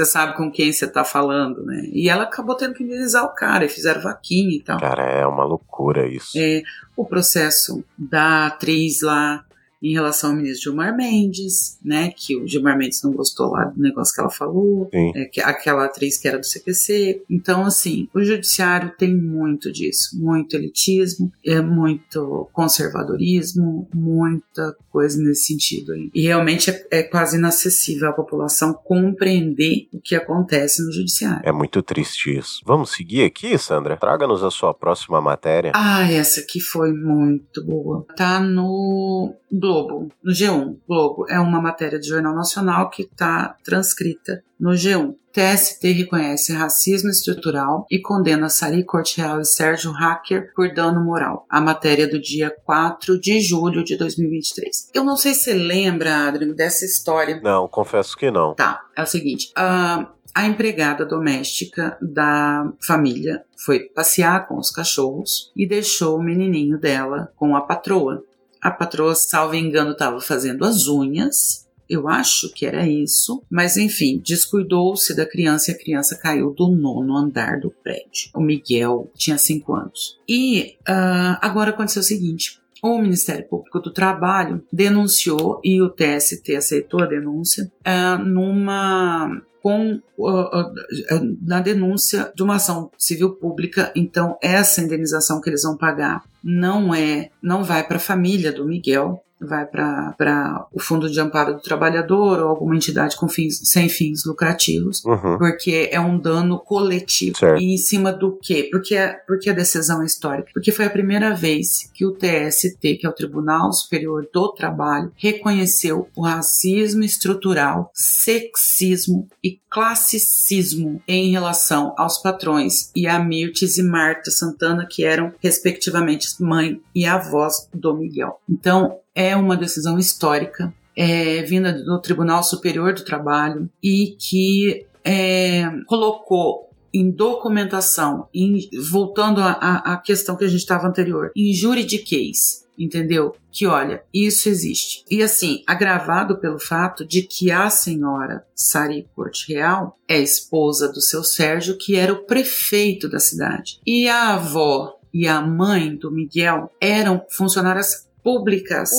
[0.04, 1.88] sabe com quem você tá falando, né?
[1.94, 4.80] E ela acabou tendo que indenizar o cara e fizeram vaquinha e tal.
[4.80, 6.32] Cara, é uma loucura isso.
[6.36, 6.64] É,
[6.98, 9.45] o processo da atriz lá
[9.86, 12.12] em relação ao ministro Gilmar Mendes, né?
[12.16, 15.86] Que o Gilmar Mendes não gostou lá do negócio que ela falou, é, que, aquela
[15.86, 17.22] atriz que era do CPC.
[17.30, 25.48] Então, assim, o judiciário tem muito disso, muito elitismo, é muito conservadorismo, muita coisa nesse
[25.54, 26.10] sentido aí.
[26.16, 31.42] E realmente é, é quase inacessível à população compreender o que acontece no judiciário.
[31.44, 32.62] É muito triste isso.
[32.66, 33.98] Vamos seguir aqui, Sandra?
[33.98, 35.74] Traga-nos a sua próxima matéria.
[35.76, 38.06] Ah, essa aqui foi muito boa.
[38.16, 39.36] Tá no
[39.76, 40.78] Globo, no G1.
[40.88, 45.16] Globo é uma matéria de Jornal Nacional que tá transcrita no G1.
[45.34, 51.46] TST reconhece racismo estrutural e condena Sari Corte Real e Sérgio Hacker por dano moral.
[51.50, 54.92] A matéria do dia 4 de julho de 2023.
[54.94, 57.42] Eu não sei se você lembra, Adriano, dessa história.
[57.44, 58.56] Não, confesso que não.
[58.56, 59.52] Tá, é o seguinte.
[59.58, 66.78] ah, a empregada doméstica da família foi passear com os cachorros e deixou o menininho
[66.78, 68.22] dela com a patroa.
[68.62, 71.66] A patroa, salvo engano, estava fazendo as unhas.
[71.88, 76.70] Eu acho que era isso, mas enfim, descuidou-se da criança e a criança caiu do
[76.70, 78.32] nono andar do prédio.
[78.34, 80.18] O Miguel tinha cinco anos.
[80.28, 86.56] E ah, agora aconteceu o seguinte: o Ministério Público do Trabalho denunciou e o TST
[86.56, 93.92] aceitou a denúncia ah, numa com uh, na denúncia de uma ação civil pública.
[93.96, 98.64] Então essa indenização que eles vão pagar não é não vai para a família do
[98.64, 103.90] Miguel, vai para o Fundo de Amparo do Trabalhador ou alguma entidade com fins, sem
[103.90, 105.38] fins lucrativos, Uhum.
[105.38, 107.38] porque é um dano coletivo.
[107.38, 107.62] Certo.
[107.62, 108.70] E em cima do quê?
[108.72, 110.50] Porque, a- porque a decisão é histórica?
[110.54, 115.12] Porque foi a primeira vez que o TST, que é o Tribunal Superior do Trabalho,
[115.16, 123.84] reconheceu o racismo estrutural, sexismo e classicismo em relação aos patrões e a Mirtes e
[123.84, 128.40] Marta Santana, que eram, respectivamente, mãe e avós do Miguel.
[128.50, 135.64] Então, é uma decisão histórica é, vinda do Tribunal Superior do Trabalho e que é,
[135.88, 143.36] colocou em documentação, em- voltando à- questão que a gente estava anterior, em juridiquês, entendeu?
[143.52, 145.04] Que olha, isso existe.
[145.12, 151.02] E assim, agravado pelo fato de que a senhora Sari Corte Real é esposa do
[151.02, 153.80] seu Sérgio, que era o prefeito da cidade.
[153.86, 158.90] E a avó e a mãe do Miguel eram funcionárias públicas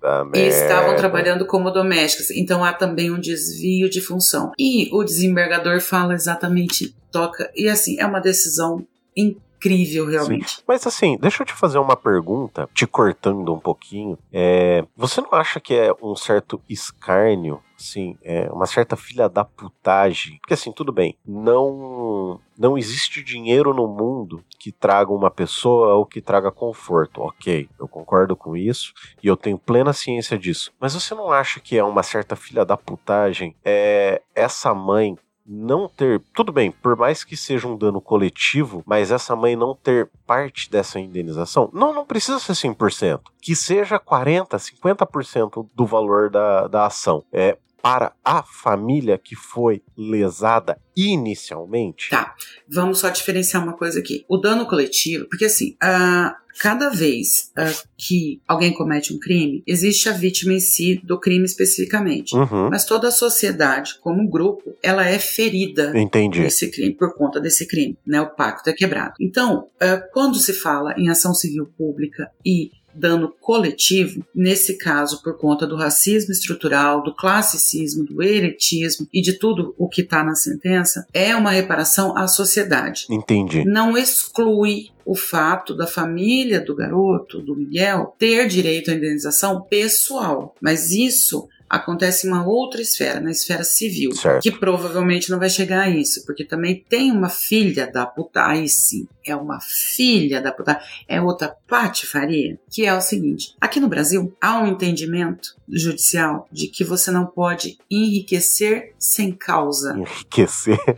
[0.00, 2.30] Puta e estavam trabalhando como domésticas.
[2.30, 4.52] Então há também um desvio de função.
[4.58, 7.50] E o desembargador fala exatamente, toca.
[7.54, 10.62] E assim, é uma decisão incrível, realmente.
[10.66, 14.18] Mas assim, deixa eu te fazer uma pergunta, te cortando um pouquinho.
[14.32, 19.44] É, você não acha que é um certo escárnio, assim, é uma certa filha da
[19.44, 20.38] putagem?
[20.40, 26.04] Porque assim, tudo bem, não não existe dinheiro no mundo que traga uma pessoa ou
[26.04, 27.22] que traga conforto.
[27.22, 30.70] Ok, eu concordo com isso e eu tenho plena ciência disso.
[30.78, 35.16] Mas você não acha que é uma certa filha da putagem é, essa mãe
[35.50, 36.22] não ter.
[36.32, 40.70] Tudo bem, por mais que seja um dano coletivo, mas essa mãe não ter parte
[40.70, 43.20] dessa indenização, não, não precisa ser 100%.
[43.42, 47.24] Que seja 40%, 50% do valor da, da ação.
[47.32, 52.10] É para a família que foi lesada inicialmente.
[52.10, 52.34] Tá,
[52.68, 54.24] vamos só diferenciar uma coisa aqui.
[54.28, 60.08] O dano coletivo, porque assim, ah, cada vez ah, que alguém comete um crime, existe
[60.08, 62.36] a vítima em si do crime especificamente.
[62.36, 66.42] Uhum, Mas toda a sociedade, como grupo, ela é ferida entendi.
[66.42, 68.20] desse crime, por conta desse crime, né?
[68.20, 69.14] O pacto é quebrado.
[69.20, 75.36] Então, eh, quando se fala em ação civil pública e dano coletivo, nesse caso por
[75.38, 80.34] conta do racismo estrutural, do classicismo, do elitismo e de tudo o que está na
[80.34, 83.06] sentença, é uma reparação à sociedade.
[83.10, 83.64] Entendi.
[83.64, 90.54] Não exclui o fato da família do garoto, do Miguel, ter direito à indenização pessoal,
[90.60, 94.42] mas isso acontece em uma outra esfera, na esfera civil, certo.
[94.42, 98.68] que provavelmente não vai chegar a isso, porque também tem uma filha da puta, aí
[98.68, 103.86] sim, é uma filha da puta, é outra patifaria, que é o seguinte, aqui no
[103.88, 109.96] Brasil há um entendimento judicial de que você não pode enriquecer sem causa.
[109.96, 110.76] Enriquecer?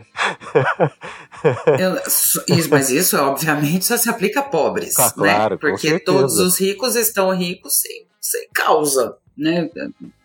[1.77, 5.33] Eu, isso, mas isso, obviamente, só se aplica a pobres, ah, né?
[5.35, 9.69] Claro, Porque todos os ricos estão ricos sem, sem causa, né?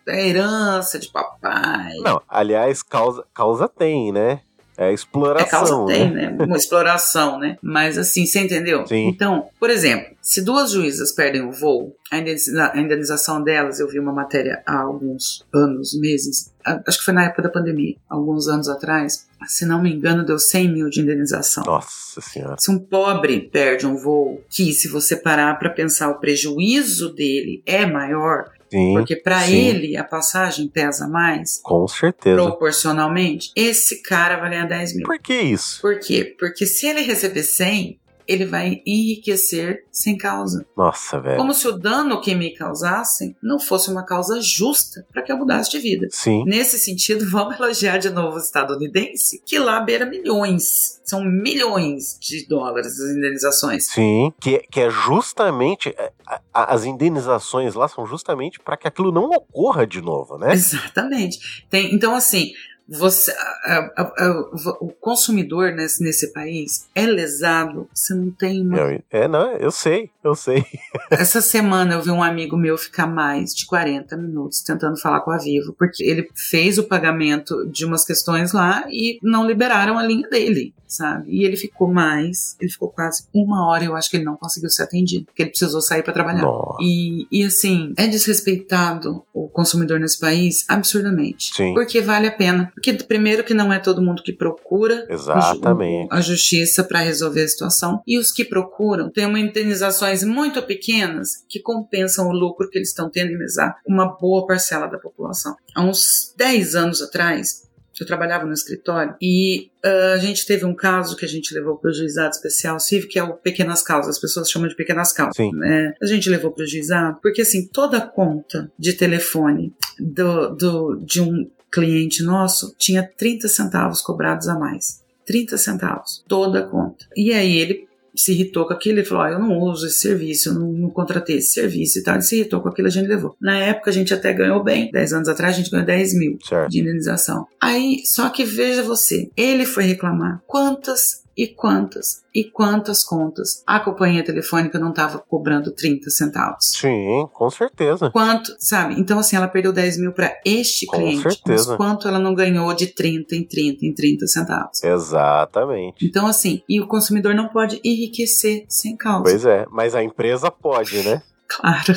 [0.07, 1.93] É herança de papai.
[2.03, 4.41] Não, aliás, causa, causa tem, né?
[4.77, 5.45] É exploração.
[5.45, 5.93] É causa né?
[5.93, 6.37] tem, né?
[6.39, 7.57] Uma exploração, né?
[7.61, 8.87] Mas assim, você entendeu?
[8.87, 9.09] Sim.
[9.09, 13.89] Então, por exemplo, se duas juízas perdem o voo, a indeniza- a indenização delas, eu
[13.89, 18.47] vi uma matéria há alguns anos, meses, acho que foi na época da pandemia, alguns
[18.47, 21.65] anos atrás, se não me engano, deu 100 mil de indenização.
[21.65, 22.55] Nossa senhora.
[22.57, 27.61] Se um pobre perde um voo, que se você parar para pensar o prejuízo dele
[27.65, 32.35] é maior, Sim, porque para ele a passagem pesa mais, com certeza.
[32.35, 35.05] proporcionalmente, esse cara vai ganhar 10 mil.
[35.05, 35.81] Por que isso?
[35.81, 36.35] Por quê?
[36.37, 37.99] Porque se ele receber 100,
[38.29, 40.65] ele vai enriquecer sem causa.
[40.77, 41.37] Nossa, velho.
[41.37, 45.37] Como se o dano que me causassem não fosse uma causa justa para que eu
[45.37, 46.07] mudasse de vida.
[46.11, 46.43] Sim.
[46.45, 50.99] Nesse sentido, vamos elogiar de novo o estadunidense, que lá beira milhões.
[51.03, 53.87] São milhões de dólares as indenizações.
[53.87, 55.93] Sim, que, que é justamente.
[56.27, 60.53] a- a- As indenizações lá são justamente para que aquilo não ocorra de novo, né?
[60.53, 61.65] Exatamente.
[61.69, 62.51] Tem, então, assim,
[62.91, 64.47] você, a- a- a-
[64.81, 67.87] o consumidor nesse, nesse país é lesado.
[67.93, 68.77] Você não tem uma
[69.11, 70.65] é, não, eu sei, eu sei.
[71.11, 75.31] Essa semana eu vi um amigo meu ficar mais de 40 minutos tentando falar com
[75.31, 80.03] a Vivo, porque ele fez o pagamento de umas questões lá e não liberaram a
[80.03, 81.29] linha dele, sabe?
[81.31, 84.69] E ele ficou mais, ele ficou quase uma hora, eu acho que ele não conseguiu
[84.69, 86.43] ser atendido, porque ele precisou sair para trabalhar.
[86.81, 91.53] E, e assim, é desrespeitado o consumidor nesse país absurdamente.
[91.55, 91.73] Sim.
[91.73, 92.71] Porque vale a pena.
[92.79, 96.07] Porque, primeiro, que não é todo mundo que procura Exatamente.
[96.09, 98.01] a justiça para resolver a situação.
[98.07, 102.89] E os que procuram têm uma indenizações muito pequenas que compensam o lucro que eles
[102.89, 105.55] estão tendo em mesar uma boa parcela da população.
[105.75, 107.67] Há uns 10 anos atrás,
[107.99, 111.77] eu trabalhava no escritório e ah, a gente teve um caso que a gente levou
[111.77, 115.11] para o juizado especial civil, que é o pequenas causas, as pessoas chamam de pequenas
[115.11, 115.35] causas.
[115.35, 115.51] Sim.
[115.53, 115.93] né?
[116.01, 121.21] a gente levou para o juizado porque assim toda conta de telefone do, do, de
[121.21, 125.01] um cliente nosso tinha 30 centavos cobrados a mais.
[125.25, 127.05] 30 centavos, toda a conta.
[127.15, 130.49] E aí ele se irritou com aquilo e falou: ah, Eu não uso esse serviço,
[130.49, 132.15] eu não, não contratei esse serviço e tal.
[132.15, 133.35] Ele se irritou com aquilo, a gente levou.
[133.39, 134.91] Na época a gente até ganhou bem.
[134.91, 136.69] 10 anos atrás a gente ganhou 10 mil Certo.
[136.69, 137.47] de indenização.
[137.61, 143.79] Aí, só que veja você, ele foi reclamar quantas e quantas e quantas contas a
[143.79, 146.65] companhia telefônica não estava cobrando 30 centavos.
[146.77, 148.11] Sim, com certeza.
[148.11, 148.99] Quanto, sabe?
[148.99, 151.21] Então, assim, ela perdeu 10 mil para este Com cliente.
[151.21, 151.69] certeza.
[151.69, 154.83] Mas quanto ela não ganhou de 30 em 30 em 30 centavos?
[154.83, 156.05] Exatamente.
[156.05, 159.23] Então, assim, e o consumidor não pode enriquecer sem causa.
[159.23, 161.21] Pois é, mas a empresa pode, né?
[161.49, 161.95] Claro.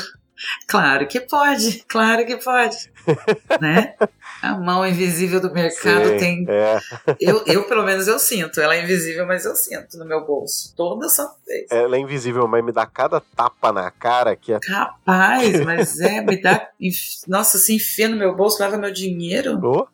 [0.66, 2.90] Claro que pode, claro que pode.
[3.60, 3.94] né?
[4.42, 6.46] A mão invisível do mercado Sim, tem.
[6.48, 6.78] É,
[7.20, 8.60] Eu, eu, pelo menos, eu sinto.
[8.60, 10.74] Ela é invisível, mas eu sinto no meu bolso.
[10.76, 11.66] Toda essa vez.
[11.70, 14.58] ela é invisível, mas me dá cada tapa na cara que é.
[14.60, 16.68] Capaz, mas é, me dá.
[17.26, 19.60] Nossa, se enfia no meu bolso, leva meu dinheiro.
[19.62, 19.86] Oh,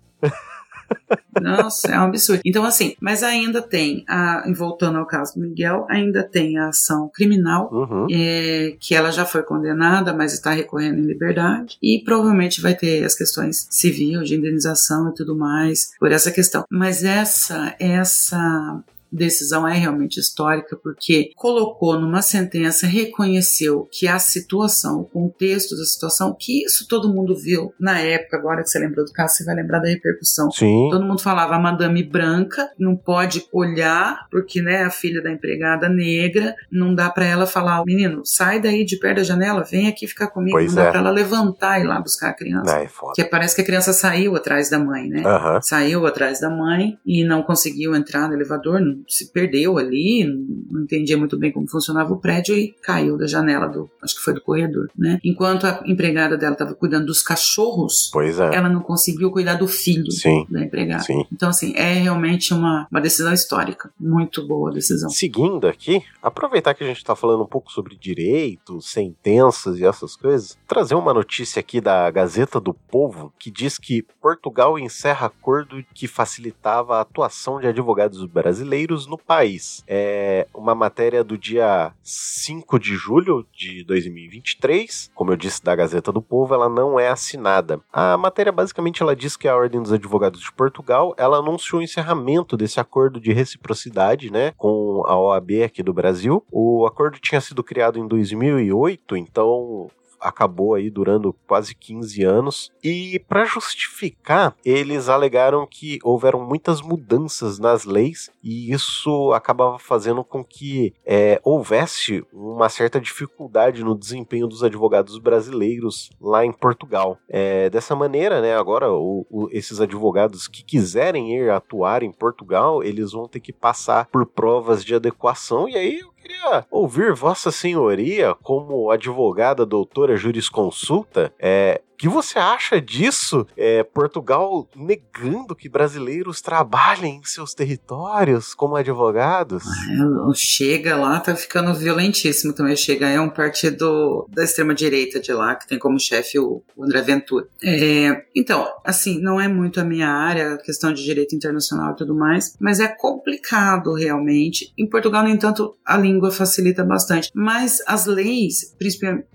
[1.40, 2.42] Nossa, é um absurdo.
[2.44, 7.10] Então, assim, mas ainda tem, a, voltando ao caso do Miguel, ainda tem a ação
[7.12, 8.06] criminal, uhum.
[8.10, 13.04] é, que ela já foi condenada, mas está recorrendo em liberdade, e provavelmente vai ter
[13.04, 16.64] as questões civil, de indenização e tudo mais, por essa questão.
[16.70, 25.00] Mas essa, essa decisão é realmente histórica porque colocou numa sentença, reconheceu que a situação,
[25.00, 29.04] o contexto da situação, que isso todo mundo viu na época, agora que você lembrou
[29.04, 30.50] do caso, você vai lembrar da repercussão.
[30.50, 35.30] Sim, Todo mundo falava a madame branca não pode olhar porque né a filha da
[35.30, 39.88] empregada negra não dá pra ela falar menino sai daí de perto da janela vem
[39.88, 40.90] aqui ficar comigo Pois não dá é.
[40.90, 43.12] pra ela levantar e ir lá buscar a criança é foda.
[43.14, 45.22] que parece que a criança saiu atrás da mãe né
[45.62, 50.24] saiu atrás da mãe e não conseguiu entrar no elevador não se perdeu ali,
[50.70, 54.22] não entendia muito bem como funcionava o prédio e caiu da janela do, acho que
[54.22, 55.18] foi do corredor, né?
[55.24, 58.56] Enquanto a empregada dela estava cuidando dos cachorros, é.
[58.56, 60.46] ela não conseguiu cuidar do filho Sim.
[60.50, 61.02] da empregada.
[61.02, 61.24] Sim.
[61.32, 63.90] Então, assim, é realmente uma, uma decisão histórica.
[63.98, 65.10] Muito boa a decisão.
[65.10, 70.16] Seguindo aqui, aproveitar que a gente está falando um pouco sobre direito, sentenças e essas
[70.16, 75.84] coisas, trazer uma notícia aqui da Gazeta do Povo que diz que Portugal encerra acordo
[75.94, 79.82] que facilitava a atuação de advogados brasileiros no país.
[79.86, 86.12] É uma matéria do dia 5 de julho de 2023, como eu disse da Gazeta
[86.12, 87.80] do Povo, ela não é assinada.
[87.92, 91.84] A matéria basicamente ela diz que a Ordem dos Advogados de Portugal, ela anunciou o
[91.84, 96.44] encerramento desse acordo de reciprocidade, né, com a OAB aqui do Brasil.
[96.50, 99.90] O acordo tinha sido criado em 2008, então
[100.20, 102.70] acabou aí durando quase 15 anos.
[102.82, 110.22] E para justificar, eles alegaram que houveram muitas mudanças nas leis e isso acabava fazendo
[110.24, 117.18] com que é, houvesse uma certa dificuldade no desempenho dos advogados brasileiros lá em Portugal.
[117.28, 122.82] É, dessa maneira, né, agora o- o- esses advogados que quiserem ir atuar em Portugal,
[122.82, 128.34] eles vão ter que passar por provas de adequação e aí queria ouvir Vossa Senhoria,
[128.42, 133.46] como advogada doutora jurisconsulta, é, que você acha disso?
[133.56, 139.64] É, Portugal negando que brasileiros trabalhem em seus territórios como advogados?
[139.66, 142.76] É, Chega lá tá ficando violentíssimo também.
[142.76, 147.48] Chega é um partido da extrema-direita de lá, que tem como chefe o André Ventura.
[147.62, 151.96] É, então, assim, não é muito a minha área, a questão de direito internacional e
[151.96, 154.72] tudo mais, mas é complicado realmente.
[154.78, 157.30] Em Portugal, no entanto, a língua facilita bastante.
[157.34, 158.76] Mas as leis,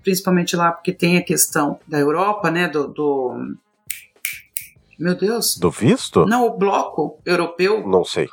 [0.02, 2.88] principalmente lá, porque tem a questão da Europa, né, do...
[2.88, 3.54] do
[4.98, 5.56] meu Deus.
[5.58, 6.24] Do visto?
[6.24, 8.28] Não, o bloco europeu Não sei.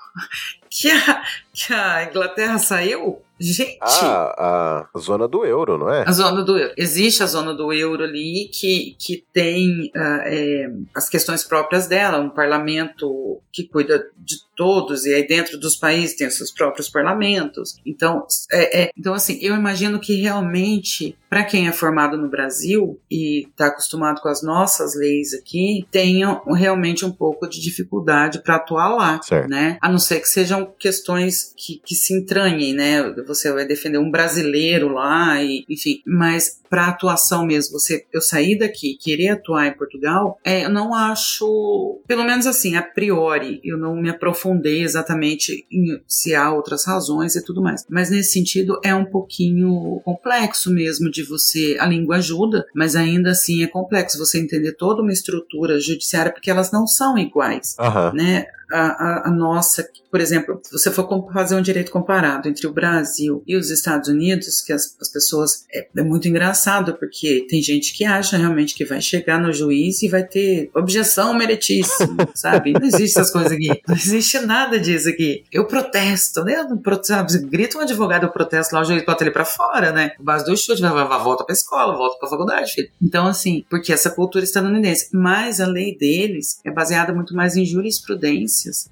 [0.70, 6.04] que a, que a Inglaterra saiu, gente, Ah, a zona do euro, não é?
[6.08, 6.74] a zona do euro.
[6.78, 12.20] Existe a zona do euro ali que, que tem ah, é, as questões próprias dela,
[12.20, 16.88] um parlamento que cuida de todos, e aí dentro dos países tem os seus próprios
[16.88, 17.76] parlamentos.
[17.84, 23.00] Então, é, é, então assim, eu imagino que realmente, para quem é formado no Brasil
[23.10, 28.58] e está acostumado com as nossas leis aqui, tenha realmente um pouco de dificuldade para
[28.58, 29.50] atuar lá, Certo.
[29.50, 29.78] né?
[29.80, 33.14] A não ser que sejam questões que, que se entranhem, né?
[33.26, 36.02] Você vai defender um brasileiro lá, e, enfim.
[36.06, 40.70] Mas para atuação mesmo, você, eu sair daqui e querer atuar em Portugal, é, eu
[40.70, 46.50] não acho, pelo menos assim, a priori, eu não me aprofundei exatamente em se há
[46.50, 47.86] outras razões e tudo mais.
[47.90, 53.32] Mas nesse sentido é um pouquinho complexo mesmo de você, a língua ajuda, mas ainda
[53.32, 58.14] assim é complexo você entender toda uma estrutura judiciária porque elas não são iguais Aham.
[58.14, 58.46] né?
[58.72, 62.72] A, a- a nossa, por exemplo, se você for fazer um direito comparado entre o
[62.74, 65.66] Brasil e os Estados Unidos, que as, as pessoas.
[65.74, 70.02] É, é muito engraçado, porque tem gente que acha realmente que vai chegar no juiz
[70.04, 72.74] e vai ter objeção meritíssima, sabe?
[72.74, 73.68] Não existe essas coisas aqui.
[73.88, 75.44] Não existe nada disso aqui.
[75.52, 76.66] Eu protesto, né?
[76.70, 80.12] Eu protesto, grita um advogado, eu protesto lá, o juiz bota ele pra fora, né?
[80.20, 82.90] O base do chute, vai, vai, vai, volta pra escola, volta pra faculdade, filho.
[83.02, 85.10] Então, assim, porque essa cultura estadunidense.
[85.14, 87.66] Mas a lei deles é baseada muito mais em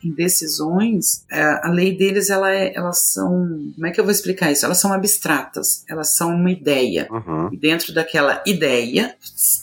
[0.04, 1.26] em decisões.
[1.32, 3.72] É, a lei deles, ela é, elas são.
[3.76, 4.66] Como é que eu vou explicar isso?
[4.66, 7.08] Elas são abstratas, elas são uma ideia.
[7.12, 7.50] Uhum.
[7.52, 9.16] E dentro daquela ideia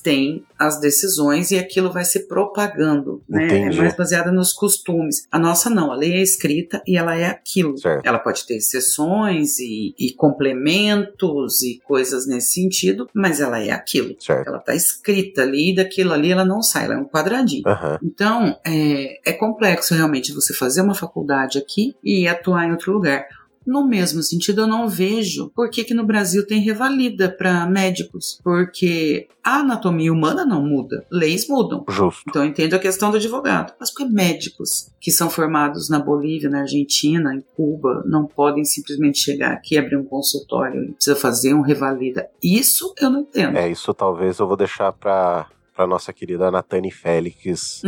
[0.02, 3.46] tem as decisões e aquilo vai se propagando, né?
[3.46, 3.78] Entendi.
[3.78, 5.26] É mais baseada nos costumes.
[5.30, 7.76] A nossa não, a lei é escrita e ela é aquilo.
[7.78, 8.06] Certo.
[8.06, 14.14] Ela pode ter exceções e, e complementos e coisas nesse sentido, mas ela é aquilo.
[14.18, 14.48] Certo.
[14.48, 17.62] Ela tá escrita ali e daquilo ali ela não sai, ela é um quadradinho.
[17.66, 17.98] Aham.
[18.02, 23.26] Então, é, é complexo realmente você fazer uma faculdade aqui e atuar em outro lugar.
[23.66, 28.40] No mesmo sentido, eu não vejo por que, que no Brasil tem revalida para médicos,
[28.44, 31.84] porque a anatomia humana não muda, leis mudam.
[31.88, 32.22] Justo.
[32.28, 33.74] Então eu entendo a questão do advogado.
[33.80, 38.64] Mas por que médicos que são formados na Bolívia, na Argentina, em Cuba, não podem
[38.64, 42.28] simplesmente chegar aqui e abrir um consultório e precisa fazer um revalida?
[42.40, 43.56] Isso eu não entendo.
[43.56, 47.82] É, isso talvez eu vou deixar pra, pra nossa querida Natane Félix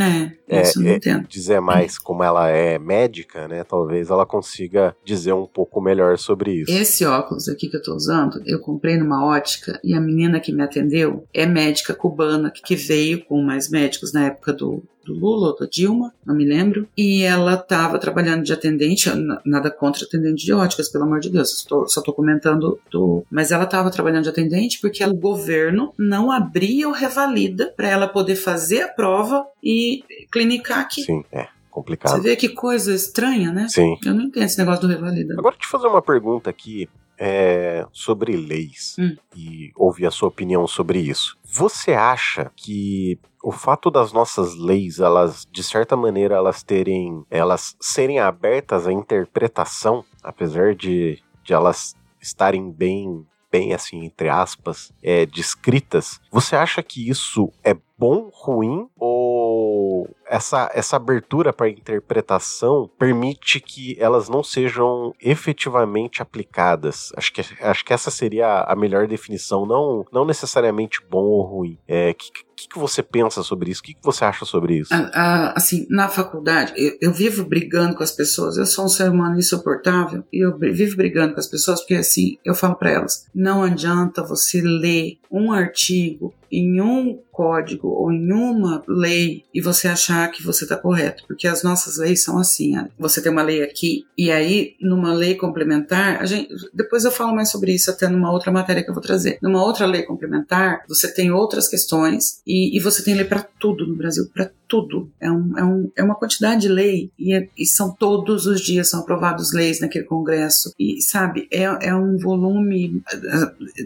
[0.47, 3.65] É, É, é- dizer mais como ela é médica, né?
[3.65, 6.71] Talvez ela consiga dizer um pouco melhor sobre isso.
[6.71, 10.53] Esse óculos aqui que eu tô usando, eu comprei numa ótica e a menina que
[10.53, 15.49] me atendeu é médica cubana que veio com mais médicos na época do, do Lula
[15.49, 16.87] ou da Dilma, não me lembro.
[16.97, 19.11] E ela tava trabalhando de atendente,
[19.45, 23.25] nada contra atendente de óticas, pelo amor de Deus, só tô comentando do.
[23.31, 28.07] Mas ela tava trabalhando de atendente porque o governo não abria o Revalida para ela
[28.09, 31.03] poder fazer a prova e clinicar aqui.
[31.03, 31.49] Sim, é.
[31.71, 32.17] complicado.
[32.17, 33.67] Você vê que coisa estranha, né?
[33.69, 33.97] Sim.
[34.05, 35.35] Eu não entendo esse negócio do revalida.
[35.39, 36.89] Agora, deixa eu fazer uma pergunta aqui
[37.19, 39.17] é, sobre leis Hum.
[39.37, 41.37] e ouvir a sua opinião sobre isso.
[41.45, 47.77] Você acha que o fato das nossas leis, elas, de certa maneira, elas terem, elas
[47.81, 55.25] serem abertas à interpretação, apesar de, de elas estarem bem, bem assim, entre aspas, é,
[55.25, 63.61] descritas, você acha que isso é bom, ruim, ou essa, essa abertura para interpretação permite
[63.61, 67.13] que elas não sejam efetivamente aplicadas?
[67.17, 71.79] Acho que, acho que essa seria a melhor definição, não, não necessariamente bom ou ruim.
[71.89, 73.81] É, que, que, que você pensa sobre isso?
[73.81, 74.93] O que, que você acha sobre isso?
[74.93, 78.57] Ah, ah, assim, na faculdade, eu, eu vivo brigando com as pessoas.
[78.57, 82.37] Eu sou um ser humano insuportável e eu vivo brigando com as pessoas porque, assim,
[82.45, 88.33] eu falo para elas: não adianta você ler um artigo em um código ou em
[88.33, 92.75] uma lei e você achar que você está correto, porque as nossas leis são assim.
[92.99, 97.35] Você tem uma lei aqui e aí numa lei complementar, a gente, depois eu falo
[97.35, 99.39] mais sobre isso até numa outra matéria que eu vou trazer.
[99.41, 103.87] Numa outra lei complementar, você tem outras questões e, e você tem lei para tudo
[103.87, 105.11] no Brasil, para tudo.
[105.21, 108.61] É, um, é, um, é uma quantidade de lei e, é- e são todos os
[108.61, 113.03] dias são aprovados leis naquele congresso e sabe é, é um volume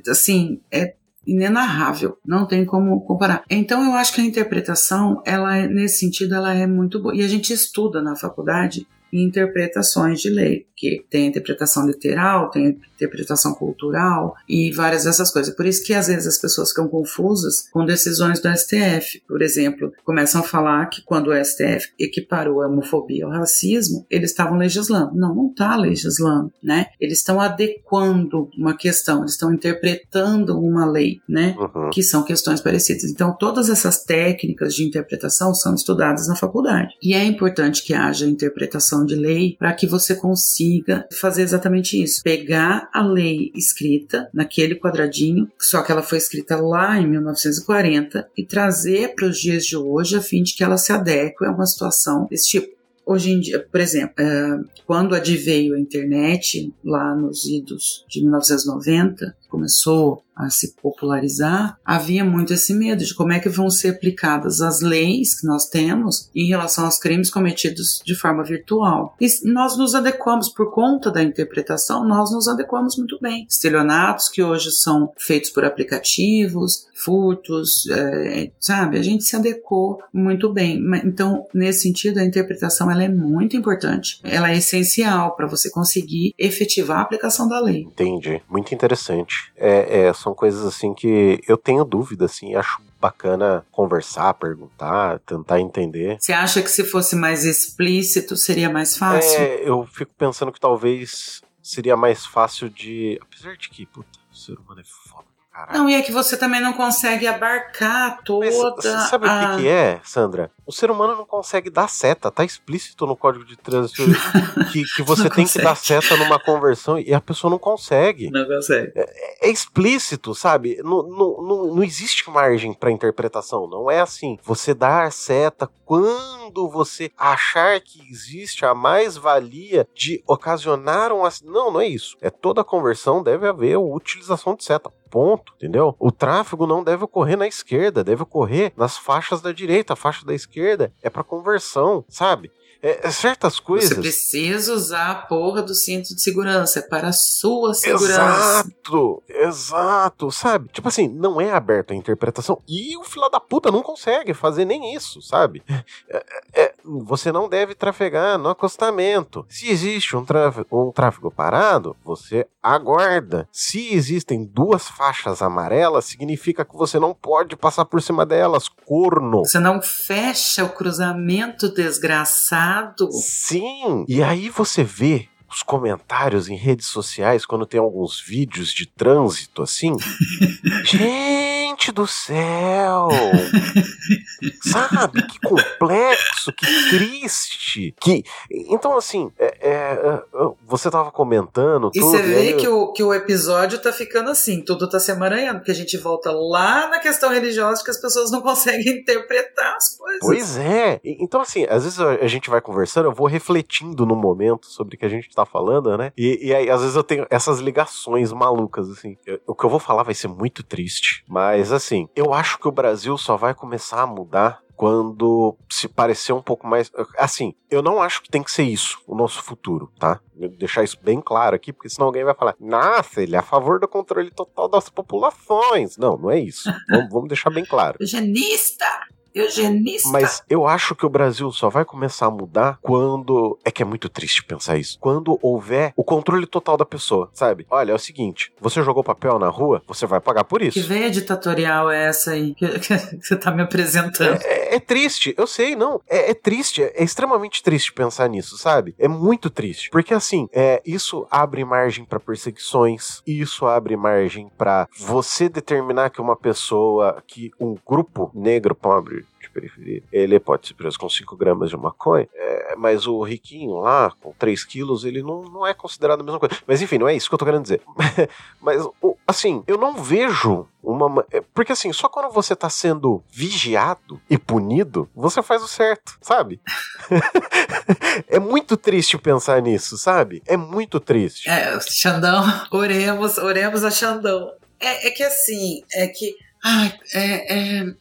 [0.09, 0.95] assim é
[1.27, 3.45] inenarrável, não tem como comparar.
[3.49, 7.15] Então eu acho que a interpretação, ela é, nesse sentido, ela é muito boa.
[7.15, 13.55] E a gente estuda na faculdade interpretações de lei, que tem interpretação literal, tem interpretação
[13.55, 15.55] cultural e várias dessas coisas.
[15.55, 19.23] Por isso que às vezes as pessoas ficam confusas com decisões do STF.
[19.29, 24.31] Por exemplo, começam a falar que quando o STF equiparou a homofobia ao racismo, eles
[24.31, 25.15] estavam legislando.
[25.15, 26.87] Não, não está legislando, né?
[27.01, 31.55] Eles estão adequando uma questão, eles estão interpretando uma lei, né?
[31.59, 31.91] Uhum.
[31.91, 33.05] que são questões parecidas.
[33.05, 36.95] Então, todas essas técnicas de interpretação são estudadas na faculdade.
[37.03, 42.23] E é importante que haja interpretação de lei para que você consiga fazer exatamente isso.
[42.23, 48.45] Pegar a lei escrita naquele quadradinho, só que ela foi escrita lá em 1940, e
[48.45, 51.67] trazer para os dias de hoje a fim de que ela se adeque a uma
[51.67, 52.83] situação desse tipo.
[53.05, 59.37] Hoje em dia, por exemplo, eh, quando adveio a internet, lá nos idos de 1990,
[59.53, 64.63] começou a se popularizar, havia muito esse medo de como é que vão ser aplicadas
[64.63, 69.15] as leis que nós temos em relação aos crimes cometidos de forma virtual.
[69.21, 73.47] E nós nos adequamos, por conta da interpretação, nós nos adequamos muito bem.
[73.49, 78.99] Estelionatos que hoje são feitos por aplicativos, furtos, eh, sabe?
[78.99, 80.81] A gente se adequou muito bem.
[81.05, 84.21] Então, nesse sentido, a interpretação ela é muito importante.
[84.25, 87.83] Ela é essencial para você conseguir efetivar a aplicação da lei.
[87.83, 88.41] Entendi.
[88.49, 89.42] Muito interessante.
[89.57, 95.61] É, é, são coisas assim que eu tenho dúvida, assim, acho bacana conversar, perguntar, tentar
[95.61, 96.19] entender.
[96.21, 99.41] Você acha que se fosse mais explícito seria mais fácil?
[99.41, 103.19] É, eu fico pensando que talvez seria mais fácil de.
[103.21, 105.79] Apesar de que, puta, o ser humano é foda caralho.
[105.79, 109.53] Não, e é que você também não consegue abarcar toda Mas você sabe a...
[109.53, 110.51] o que, que é, Sandra?
[110.65, 114.03] O ser humano não consegue dar seta, tá explícito no código de trânsito
[114.73, 115.65] que, que você tem que consegue.
[115.65, 118.31] dar seta numa conversão e a pessoa não consegue.
[118.31, 118.93] Não consegue.
[118.97, 120.79] É explícito, sabe?
[120.83, 123.69] Não, não, não, não existe margem para interpretação.
[123.69, 124.39] Não é assim.
[124.45, 131.25] Você dar seta quando você achar que existe a mais-valia de ocasionar um.
[131.25, 132.17] ac- Não, não é isso.
[132.21, 134.91] É toda conversão deve haver a utilização de seta.
[135.13, 135.95] Ponto, entendeu?
[135.99, 139.93] O tráfego não deve ocorrer na esquerda, deve ocorrer nas faixas da direita.
[139.93, 142.51] A faixa da esquerda é para conversão, sabe?
[142.83, 143.91] É, é certas coisas.
[143.91, 148.65] Você precisa usar a porra do cinto de segurança, é para a sua segurança.
[148.65, 150.69] Exato, exato, sabe?
[150.73, 154.65] Tipo assim, não é aberto a interpretação e o filho da puta não consegue fazer
[154.65, 155.63] nem isso, sabe?
[156.09, 156.25] É-
[156.55, 159.47] é- você não deve trafegar no acostamento.
[159.49, 163.49] Se existe um, tráfego, um tráfego parado, você aguarda.
[163.53, 169.45] Se existem duas faixas amarelas, significa que você não pode passar por cima delas, corno.
[169.45, 172.72] Você não fecha o cruzamento desgraçado.
[173.11, 174.05] Sim!
[174.09, 179.63] E aí você vê os comentários em redes sociais quando tem alguns vídeos de trânsito
[179.63, 179.97] assim.
[180.85, 181.52] Gente
[181.91, 183.09] do céu!
[184.63, 185.23] Sabe?
[185.27, 187.95] Que complexo, que triste.
[188.01, 188.23] Que...
[188.51, 190.23] Então, assim, é- é, é,
[190.67, 192.11] você tava comentando E tudo.
[192.11, 195.59] você vê aí- que o, que o episódio tá ficando assim, tudo tá se emaranhando,
[195.61, 199.97] porque a gente volta lá na questão religiosa que as pessoas não conseguem interpretar as
[199.97, 200.21] coisas.
[200.21, 201.01] Pois é.
[201.05, 204.95] Então, assim, às vezes a a gente vai conversando, eu vou refletindo no momento sobre
[204.95, 206.13] o que a gente tá falando, né?
[206.17, 209.17] E, e aí, às vezes, eu tenho essas ligações malucas, assim.
[209.27, 212.69] Eu- o que eu vou falar vai ser muito triste, mas, assim, eu acho que
[212.69, 216.91] o Brasil só vai começar a mudar quando se se parecer um pouco mais.
[217.19, 220.21] Assim, eu não acho que tem que ser isso o nosso futuro, tá?
[220.35, 223.43] Vou deixar isso bem claro aqui, porque senão alguém vai falar: nossa, ele é a
[223.43, 225.97] favor do controle total das populações.
[225.97, 226.71] Não, não é isso.
[226.89, 227.97] vamos, vamos deixar bem claro.
[228.01, 228.87] Eugenista!
[229.35, 230.09] Eugenista.
[230.09, 233.59] Mas eu acho que o Brasil só vai começar a mudar quando.
[233.65, 234.99] É que é muito triste pensar isso.
[235.01, 237.67] Quando houver o controle total da pessoa, sabe?
[237.71, 240.81] Olha, é o seguinte: você jogou papel na rua, você vai pagar por isso.
[240.81, 244.41] Que veia ditatorial é essa aí que, que, você tá me apresentando?
[244.43, 246.01] É, é, é triste, eu sei, não.
[246.09, 248.95] É, é, triste, é extremamente triste pensar nisso, sabe?
[248.99, 249.91] É muito triste.
[249.91, 256.21] Porque assim, é, isso abre margem para perseguições, isso abre margem para você determinar que
[256.21, 261.71] uma pessoa, que um grupo negro pobre periferia, ele pode ser preso com 5 gramas
[261.71, 266.21] de maconha, é, mas o riquinho lá, com 3 quilos, ele não, não é considerado
[266.21, 266.57] a mesma coisa.
[266.67, 267.83] Mas enfim, não é isso que eu tô querendo dizer.
[268.61, 268.87] mas,
[269.27, 271.25] assim, eu não vejo uma.
[271.31, 276.19] É, porque assim, só quando você tá sendo vigiado e punido, você faz o certo,
[276.21, 276.61] sabe?
[278.27, 280.43] é muito triste pensar nisso, sabe?
[280.47, 281.49] É muito triste.
[281.49, 284.53] É, Xandão, oremos, oremos a Xandão.
[284.81, 286.35] É, é que assim, é que.
[286.65, 287.95] Ai, é, é, é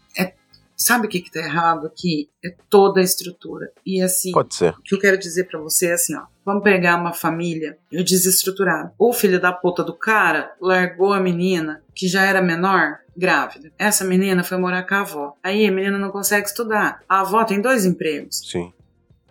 [0.81, 2.29] Sabe o que está errado aqui?
[2.43, 3.71] É toda a estrutura.
[3.85, 4.73] E assim, Pode ser.
[4.73, 6.23] o que eu quero dizer para você é assim, ó.
[6.43, 8.91] Vamos pegar uma família desestruturada.
[8.97, 13.71] O filho da puta do cara largou a menina, que já era menor, grávida.
[13.77, 15.37] Essa menina foi morar com a avó.
[15.43, 17.01] Aí a menina não consegue estudar.
[17.07, 18.39] A avó tem dois empregos.
[18.49, 18.73] Sim.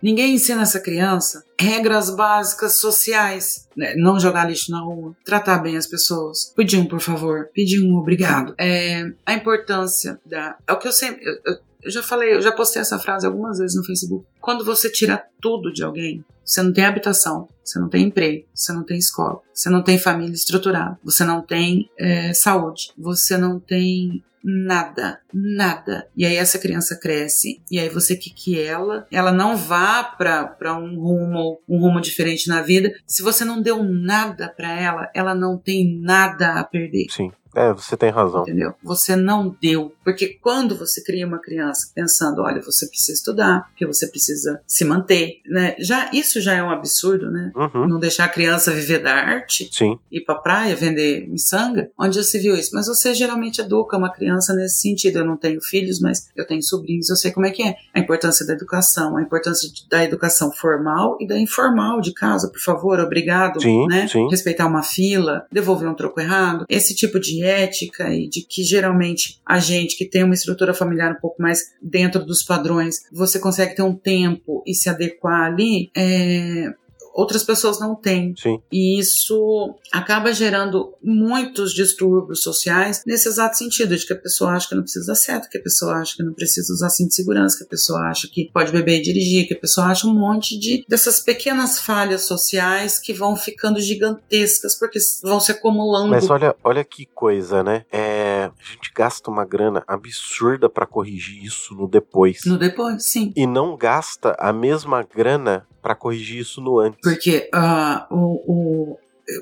[0.01, 3.67] Ninguém ensina essa criança regras básicas sociais.
[3.75, 3.95] Né?
[3.95, 6.51] Não jogar lixo na rua, tratar bem as pessoas.
[6.55, 7.49] Pedir um, por favor.
[7.53, 8.53] Pedir um, obrigado.
[8.57, 10.57] É, a importância da.
[10.67, 11.23] É o que eu sempre.
[11.23, 14.25] Eu, eu, eu já falei, eu já postei essa frase algumas vezes no Facebook.
[14.39, 18.71] Quando você tira tudo de alguém, você não tem habitação, você não tem emprego, você
[18.73, 23.59] não tem escola, você não tem família estruturada, você não tem é, saúde, você não
[23.59, 26.07] tem nada, nada.
[26.15, 30.77] E aí essa criança cresce e aí você quer que ela, ela não vá para
[30.77, 32.91] um rumo, um rumo diferente na vida.
[33.05, 37.07] Se você não deu nada para ela, ela não tem nada a perder.
[37.09, 37.31] Sim.
[37.55, 38.43] É, você tem razão.
[38.43, 38.73] Entendeu?
[38.83, 39.93] Você não deu.
[40.03, 44.85] Porque quando você cria uma criança pensando, olha, você precisa estudar, porque você precisa se
[44.85, 45.75] manter, né?
[45.79, 47.51] Já, isso já é um absurdo, né?
[47.55, 47.87] Uhum.
[47.87, 49.99] Não deixar a criança viver da arte, Sim.
[50.11, 52.71] ir pra praia, vender miçanga, onde já se viu isso.
[52.73, 55.19] Mas você geralmente educa uma criança nesse sentido.
[55.19, 57.75] Eu não tenho filhos, mas eu tenho sobrinhos, eu sei como é que é.
[57.93, 62.61] A importância da educação, a importância da educação formal e da informal de casa, por
[62.61, 64.07] favor, obrigado, sim, né?
[64.07, 64.27] Sim.
[64.29, 66.65] Respeitar uma fila, devolver um troco errado.
[66.69, 71.11] Esse tipo de ética e de que geralmente a gente que tem uma estrutura familiar
[71.11, 75.89] um pouco mais dentro dos padrões, você consegue ter um tempo e se adequar ali,
[75.95, 76.73] é,
[77.13, 78.33] outras pessoas não têm.
[78.37, 78.59] Sim.
[78.71, 84.69] E isso acaba gerando muitos distúrbios sociais nesse exato sentido, de que a pessoa acha
[84.69, 87.15] que não precisa dar certo, que a pessoa acha que não precisa usar cinto de
[87.15, 90.13] segurança, que a pessoa acha que pode beber e dirigir, que a pessoa acha um
[90.13, 96.09] monte de dessas pequenas falhas sociais que vão ficando gigantescas porque vão se acumulando.
[96.09, 97.85] Mas olha, olha que coisa, né?
[97.91, 98.20] É,
[98.61, 102.41] a gente gasta uma grana absurda para corrigir isso no depois.
[102.45, 103.33] No depois, sim.
[103.35, 106.99] E não gasta a mesma grana para corrigir isso no antes.
[107.01, 108.99] Porque uh, o, o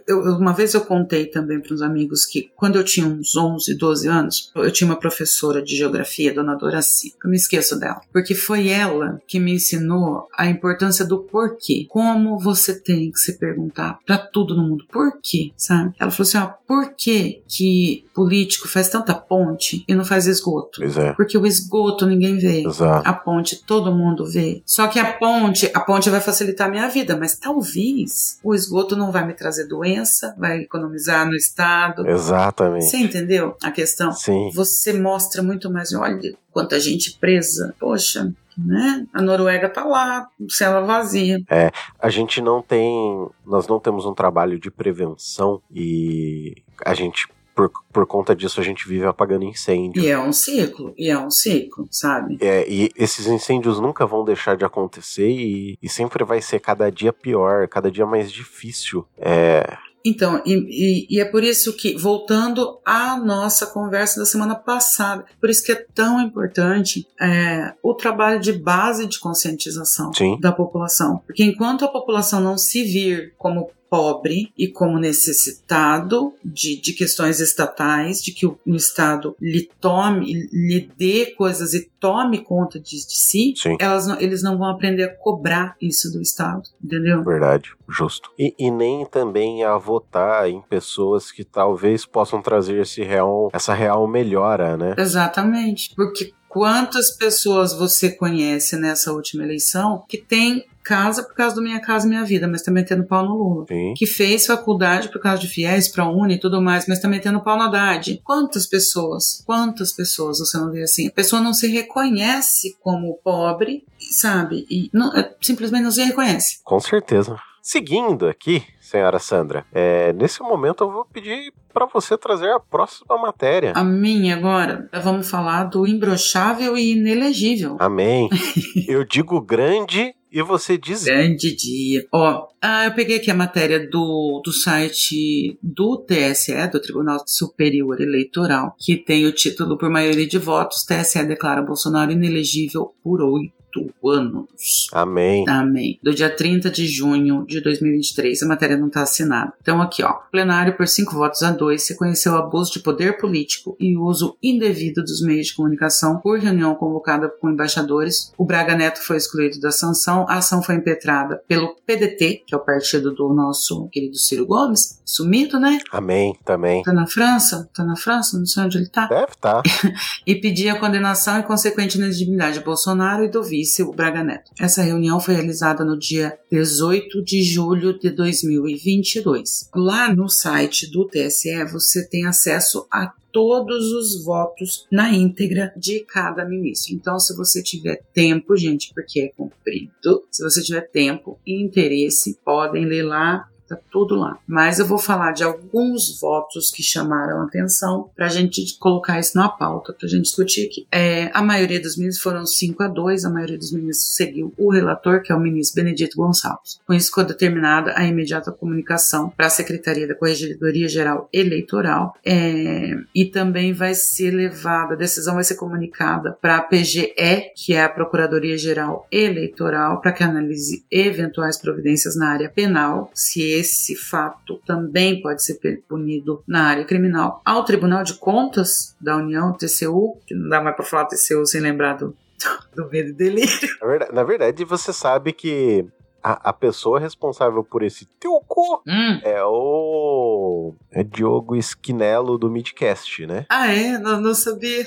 [0.08, 3.76] eu, uma vez eu contei também para uns amigos que quando eu tinha uns 11,
[3.76, 7.14] 12 anos, eu tinha uma professora de geografia, dona Doraci.
[7.24, 11.86] Eu me esqueço dela, porque foi ela que me ensinou a importância do porquê.
[11.90, 15.94] Como você tem que se perguntar para tudo no mundo, por quê, sabe?
[16.00, 20.84] Ela falou assim: ó, por que que político faz tanta ponte e não faz esgoto?
[20.84, 21.14] É.
[21.14, 22.64] Porque o esgoto ninguém vê.
[22.66, 23.08] Exato.
[23.08, 24.62] A ponte todo mundo vê.
[24.66, 28.96] Só que a ponte, a ponte vai facilitar a minha vida, mas talvez o esgoto
[28.96, 32.08] não vai me trazer doença, vai economizar no Estado.
[32.08, 32.86] Exatamente.
[32.86, 34.12] Você entendeu a questão?
[34.12, 34.52] Sim.
[34.54, 36.20] Você mostra muito mais, olha
[36.52, 37.74] quanta gente presa.
[37.80, 39.06] Poxa, né?
[39.14, 41.40] A Noruega tá lá, cela vazia.
[41.50, 46.56] É, a gente não tem, nós não temos um trabalho de prevenção e
[46.86, 47.28] a gente
[47.60, 50.02] por, por conta disso a gente vive apagando incêndio.
[50.02, 52.38] E é um ciclo, e é um ciclo, sabe?
[52.40, 56.90] É, e esses incêndios nunca vão deixar de acontecer e, e sempre vai ser cada
[56.90, 59.06] dia pior, cada dia mais difícil.
[59.18, 64.56] É, então, e, e, e, é por isso que, voltando à nossa conversa da semana
[64.56, 70.40] passada, por isso que é tão importante é, o trabalho de base de conscientização Sim.
[70.40, 71.22] da população.
[71.28, 77.40] Porque enquanto a população não se vir como pobre e como necessitado de, de questões
[77.40, 82.98] estatais, de que o, o, Estado lhe tome, lhe dê coisas e tome conta de,
[82.98, 87.24] de si, elas não, eles não vão aprender a cobrar isso do Estado, entendeu?
[87.24, 88.30] Verdade, justo.
[88.38, 93.74] E, e, nem também a votar em pessoas que talvez possam trazer esse real, essa
[93.74, 94.96] real melhora, né?
[94.98, 101.62] Exatamente, porque Quantas pessoas você conhece nessa última eleição que tem casa por causa do
[101.62, 103.66] Minha Casa Minha Vida, mas também tendo pau no Lula.
[103.68, 103.94] Sim.
[103.96, 107.44] Que fez faculdade por causa de fiéis para Uni e tudo mais, mas também tendo
[107.44, 108.20] pau na Haddad.
[108.24, 111.08] Quantas pessoas, quantas pessoas você não vê assim?
[111.08, 114.66] A pessoa não se reconhece como pobre, sabe?
[114.68, 116.60] E não, é, simplesmente não se reconhece.
[116.64, 117.38] Com certeza.
[117.62, 123.16] Seguindo aqui, senhora Sandra, é, nesse momento eu vou pedir para você trazer a próxima
[123.16, 123.74] matéria.
[123.76, 127.78] A minha agora, vamos falar do imbrochável e inelegível.
[127.80, 128.28] Amém.
[128.88, 131.06] eu digo grande e você diz.
[131.06, 132.06] Grande dia.
[132.12, 138.00] Ó, ah, eu peguei aqui a matéria do, do site do TSE, do Tribunal Superior
[138.00, 143.59] Eleitoral, que tem o título por maioria de votos: TSE declara Bolsonaro inelegível por oito
[144.04, 144.88] anos.
[144.92, 145.46] Amém.
[145.48, 146.00] Amém.
[146.02, 148.42] Do dia 30 de junho de 2023.
[148.44, 149.54] A matéria não está assinada.
[149.62, 150.14] Então, aqui, ó.
[150.32, 155.22] Plenário, por cinco votos a dois, reconheceu abuso de poder político e uso indevido dos
[155.22, 158.34] meios de comunicação por reunião convocada com embaixadores.
[158.38, 160.26] O Braga Neto foi excluído da sanção.
[160.28, 165.00] A ação foi impetrada pelo PDT, que é o partido do nosso querido Ciro Gomes.
[165.06, 165.80] Sumido, né?
[165.92, 166.84] Amém, também.
[166.84, 167.70] Tá na França?
[167.74, 168.38] Tá na França?
[168.38, 169.08] Não sei onde ele tá.
[169.08, 169.62] Deve estar.
[169.62, 169.64] Tá.
[170.26, 174.52] e pedia a condenação e consequente inelegibilidade de Bolsonaro e do vice, o Braga Neto.
[174.60, 179.70] Essa reunião foi realizada no dia 18 de julho de 2022.
[179.76, 186.00] Lá no site do TSE você tem acesso a todos os votos na íntegra de
[186.00, 186.96] cada ministro.
[186.96, 192.40] Então, se você tiver tempo, gente, porque é comprido, se você tiver tempo e interesse,
[192.44, 194.40] podem ler lá Tá tudo lá.
[194.48, 199.38] Mas eu vou falar de alguns votos que chamaram atenção para a gente colocar isso
[199.38, 200.88] na pauta, para a gente discutir aqui.
[200.92, 204.72] É, a maioria dos ministros foram 5 a 2, a maioria dos ministros seguiu o
[204.72, 206.80] relator, que é o ministro Benedito Gonçalves.
[206.88, 212.96] Com isso ficou determinada a imediata comunicação para a Secretaria da Corregedoria Geral Eleitoral é,
[213.14, 217.14] e também vai ser levada, a decisão vai ser comunicada para a PGE,
[217.56, 223.59] que é a Procuradoria Geral Eleitoral, para que analise eventuais providências na área penal, se
[223.60, 229.54] esse fato também pode ser punido na área criminal, ao Tribunal de Contas da União,
[229.54, 232.16] TCU, que não dá mais para falar TCU sem lembrar do,
[232.76, 233.70] do medo e delírio.
[233.82, 235.86] Na verdade, na verdade, você sabe que
[236.24, 239.20] a, a, pessoa responsável por esse teu cu hum.
[239.24, 240.74] é o.
[240.92, 243.46] É Diogo Esquinelo do Midcast, né?
[243.50, 243.98] Ah, é?
[243.98, 244.86] Não, não sabia.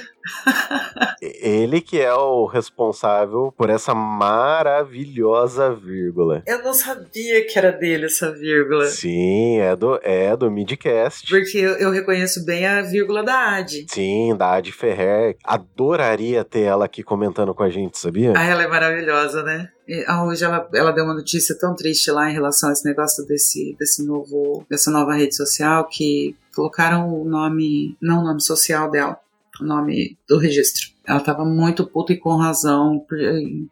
[1.21, 6.43] Ele que é o responsável por essa maravilhosa vírgula.
[6.47, 8.87] Eu não sabia que era dele essa vírgula.
[8.87, 11.29] Sim, é do, é do Midcast.
[11.29, 13.87] Porque eu, eu reconheço bem a vírgula da Ad.
[13.89, 15.37] Sim, da Ad Ferrer.
[15.45, 18.33] Adoraria ter ela aqui comentando com a gente, sabia?
[18.37, 19.69] Ah, ela é maravilhosa, né?
[20.07, 23.27] Ah, hoje ela, ela deu uma notícia tão triste lá em relação a esse negócio
[23.27, 28.91] desse, desse novo, dessa nova rede social que colocaram o nome, não o nome social
[28.91, 29.19] dela,
[29.61, 30.91] o nome do registro.
[31.07, 33.05] Ela tava muito puta e com razão.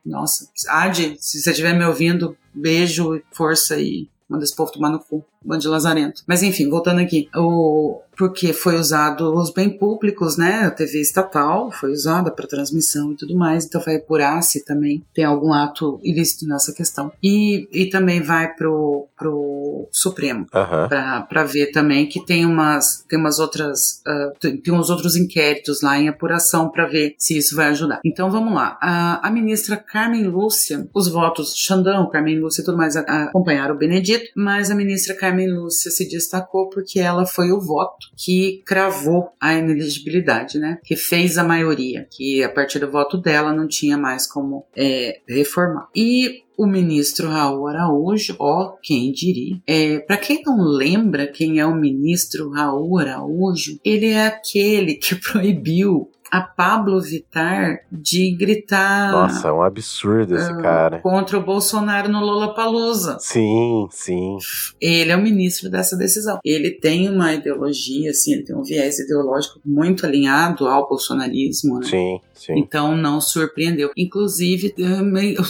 [0.05, 5.01] Nossa, Adi, se você estiver me ouvindo, beijo, força e manda esse povo tomar no
[5.01, 5.25] cu.
[5.45, 6.23] Bando de lazarento.
[6.27, 7.29] Mas enfim, voltando aqui.
[7.35, 10.65] O, porque foi usado os bem públicos, né?
[10.67, 15.03] A TV estatal foi usada para transmissão e tudo mais, então vai apurar se também
[15.15, 17.11] tem algum ato ilícito nessa questão.
[17.23, 20.89] E, e também vai pro, pro Supremo uhum.
[21.27, 25.81] para ver também que tem umas, tem umas outras, uh, tem, tem uns outros inquéritos
[25.81, 28.01] lá em apuração para ver se isso vai ajudar.
[28.05, 28.77] Então vamos lá.
[28.83, 33.31] A, a ministra Carmen Lúcia, os votos Xandão, Carmen Lúcia e tudo mais a, a
[33.31, 38.09] acompanharam o Benedito, mas a ministra Carmen Lúcia se destacou porque ela foi o voto
[38.17, 40.79] que cravou a ineligibilidade, né?
[40.85, 45.21] Que fez a maioria, que a partir do voto dela não tinha mais como é,
[45.29, 45.89] reformar.
[45.95, 49.57] E o ministro Raul Araújo, ó, quem diria.
[49.67, 55.15] É, para quem não lembra quem é o ministro Raul Araújo, ele é aquele que
[55.33, 59.13] proibiu a Pablo Vitar de gritar.
[59.13, 61.01] Nossa, é um absurdo esse uh, cara.
[61.01, 63.19] Contra o Bolsonaro no Lollapalooza.
[63.21, 64.39] Sim, sim.
[64.81, 66.39] Ele é o ministro dessa decisão.
[66.45, 71.87] Ele tem uma ideologia, assim, ele tem um viés ideológico muito alinhado ao bolsonarismo, né?
[71.87, 72.59] Sim, sim.
[72.59, 73.91] Então não surpreendeu.
[73.97, 74.75] Inclusive,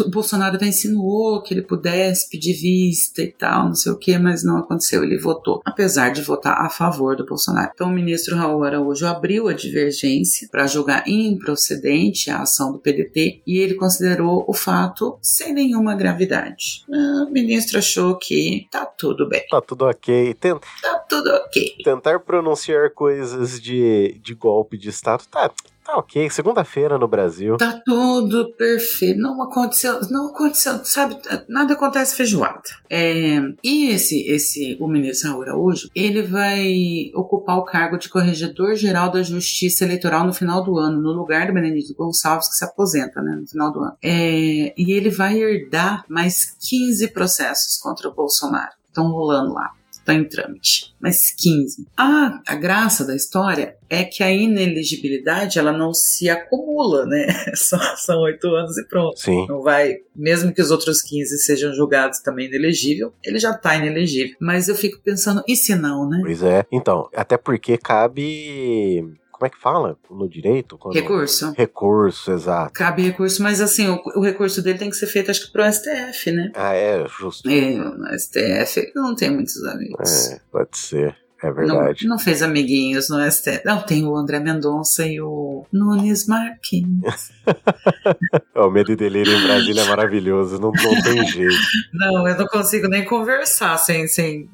[0.04, 4.18] o Bolsonaro até insinuou que ele pudesse pedir vista e tal, não sei o que,
[4.18, 5.02] mas não aconteceu.
[5.04, 7.70] Ele votou, apesar de votar a favor do Bolsonaro.
[7.74, 13.42] Então o ministro Raul Araújo abriu a divergência para julgar improcedente a ação do PDT
[13.46, 16.84] e ele considerou o fato sem nenhuma gravidade.
[16.92, 19.42] Ah, o ministro achou que tá tudo bem.
[19.50, 20.34] Tá tudo ok.
[20.34, 20.60] Tent...
[20.82, 21.76] Tá tudo ok.
[21.84, 25.50] Tentar pronunciar coisas de, de golpe de Estado tá,
[25.90, 26.30] tá ok.
[26.30, 27.56] Segunda-feira no Brasil.
[27.56, 29.20] Tá tudo perfeito.
[29.20, 31.16] Não aconteceu, não aconteceu, sabe?
[31.48, 32.62] Nada acontece feijoada.
[32.88, 39.10] É, e esse, esse, o ministro Raul Araújo, ele vai ocupar o cargo de corregedor-geral
[39.10, 43.20] da Justiça Eleitoral no final do ano, no lugar do Benedito Gonçalves, que se aposenta,
[43.20, 43.96] né, no final do ano.
[44.02, 48.72] É, e ele vai herdar mais 15 processos contra o Bolsonaro.
[48.88, 51.86] Estão rolando lá está em trâmite, mas 15.
[51.96, 57.26] A, a graça da história é que a ineligibilidade ela não se acumula, né?
[57.54, 59.18] Só, são oito anos e pronto.
[59.18, 59.46] Sim.
[59.48, 64.36] Não vai, mesmo que os outros 15 sejam julgados também inelegível, ele já está inelegível.
[64.40, 66.20] Mas eu fico pensando, e se não, né?
[66.22, 66.64] Pois é.
[66.72, 70.76] Então, até porque cabe como é que fala no direito?
[70.76, 70.94] Quando...
[70.94, 71.54] Recurso.
[71.56, 72.74] Recurso, exato.
[72.74, 75.64] Cabe recurso, mas assim, o, o, recurso dele tem que ser feito, acho que pro
[75.64, 76.52] STF, né?
[76.54, 77.48] Ah, é, justo.
[77.48, 80.30] É, no STF não tem muitos amigos.
[80.30, 81.16] É, pode ser.
[81.42, 82.04] É verdade.
[82.04, 83.62] Não, não, fez amiguinhos no STF.
[83.64, 87.32] Não, tem o André Mendonça e o Nunes Marquinhos.
[88.54, 91.56] o Medo e Delírio em Brasília é maravilhoso, não, não tem jeito.
[91.94, 94.50] Não, eu não consigo nem conversar sem, sem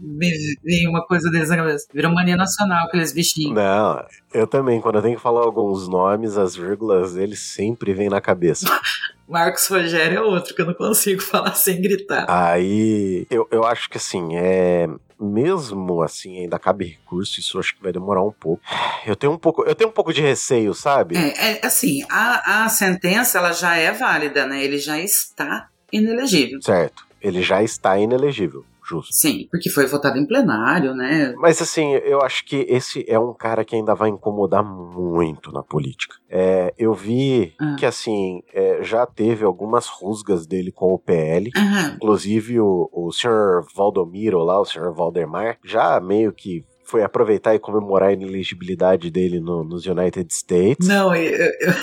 [0.62, 1.86] vir uma coisa deles na cabeça.
[1.92, 3.54] Virou mania nacional, aqueles bichinhos.
[3.54, 8.08] Não, eu também, quando eu tenho que falar alguns nomes, as vírgulas deles sempre vêm
[8.08, 8.66] na cabeça.
[9.28, 12.26] Marcos Rogério é outro que eu não consigo falar sem gritar.
[12.28, 17.82] Aí, eu, eu acho que assim, é mesmo assim ainda cabe recurso, isso acho que
[17.82, 18.62] vai demorar um pouco.
[19.06, 21.16] Eu tenho um pouco, eu tenho um pouco de receio, sabe?
[21.16, 24.62] É, é assim, a, a sentença ela já é válida, né?
[24.62, 26.60] Ele já está inelegível.
[26.60, 29.14] Certo, ele já está inelegível justo.
[29.14, 31.34] Sim, porque foi votado em plenário, né?
[31.38, 35.62] Mas assim, eu acho que esse é um cara que ainda vai incomodar muito na
[35.62, 36.16] política.
[36.28, 37.76] É, eu vi ah.
[37.78, 41.50] que assim, é, já teve algumas rusgas dele com o PL.
[41.94, 47.58] Inclusive o, o senhor Valdomiro lá, o senhor Valdemar, já meio que foi aproveitar e
[47.58, 50.86] comemorar a inelegibilidade dele no, nos United States.
[50.86, 51.74] Não, eu, eu,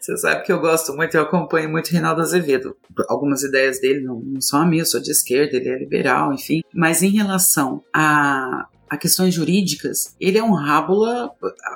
[0.00, 2.76] você sabe que eu gosto muito, eu acompanho muito Reinaldo Azevedo.
[3.08, 6.32] Algumas ideias dele não, não são a minha, eu sou de esquerda, ele é liberal,
[6.32, 6.62] enfim.
[6.72, 11.30] Mas em relação a a questões jurídicas, ele é um rábula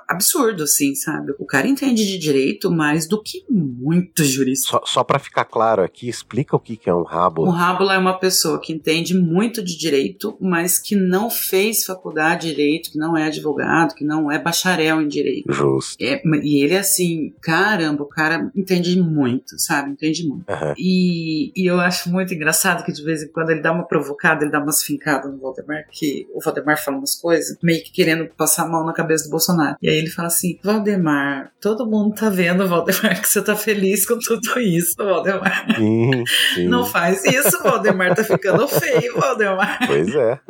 [0.08, 1.32] absurdo, assim, sabe?
[1.38, 4.68] O cara entende de direito mais do que muitos juristas.
[4.68, 7.48] Só, só para ficar claro aqui, explica o que, que é um rábula.
[7.48, 12.48] Um rábula é uma pessoa que entende muito de direito, mas que não fez faculdade
[12.48, 15.52] de direito, que não é advogado, que não é bacharel em direito.
[15.52, 16.02] Justo.
[16.02, 19.92] É, e ele é assim, caramba, o cara entende muito, sabe?
[19.92, 20.50] Entende muito.
[20.50, 20.74] Uhum.
[20.76, 24.42] E, e eu acho muito engraçado que de vez em quando ele dá uma provocada,
[24.42, 28.26] ele dá umas fincadas no Valdemar, que o Valdemar fala umas coisas, meio que querendo
[28.36, 29.76] passar a mão na cabeça do Bolsonaro.
[29.82, 34.06] E aí ele fala assim: Valdemar, todo mundo tá vendo, Valdemar, que você tá feliz
[34.06, 35.66] com tudo isso, Valdemar.
[35.76, 36.24] Sim,
[36.54, 36.68] sim.
[36.68, 39.78] Não faz isso, Valdemar, tá ficando feio, Valdemar.
[39.86, 40.40] Pois é.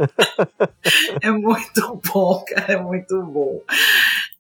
[1.23, 3.61] é muito bom, cara, é muito bom.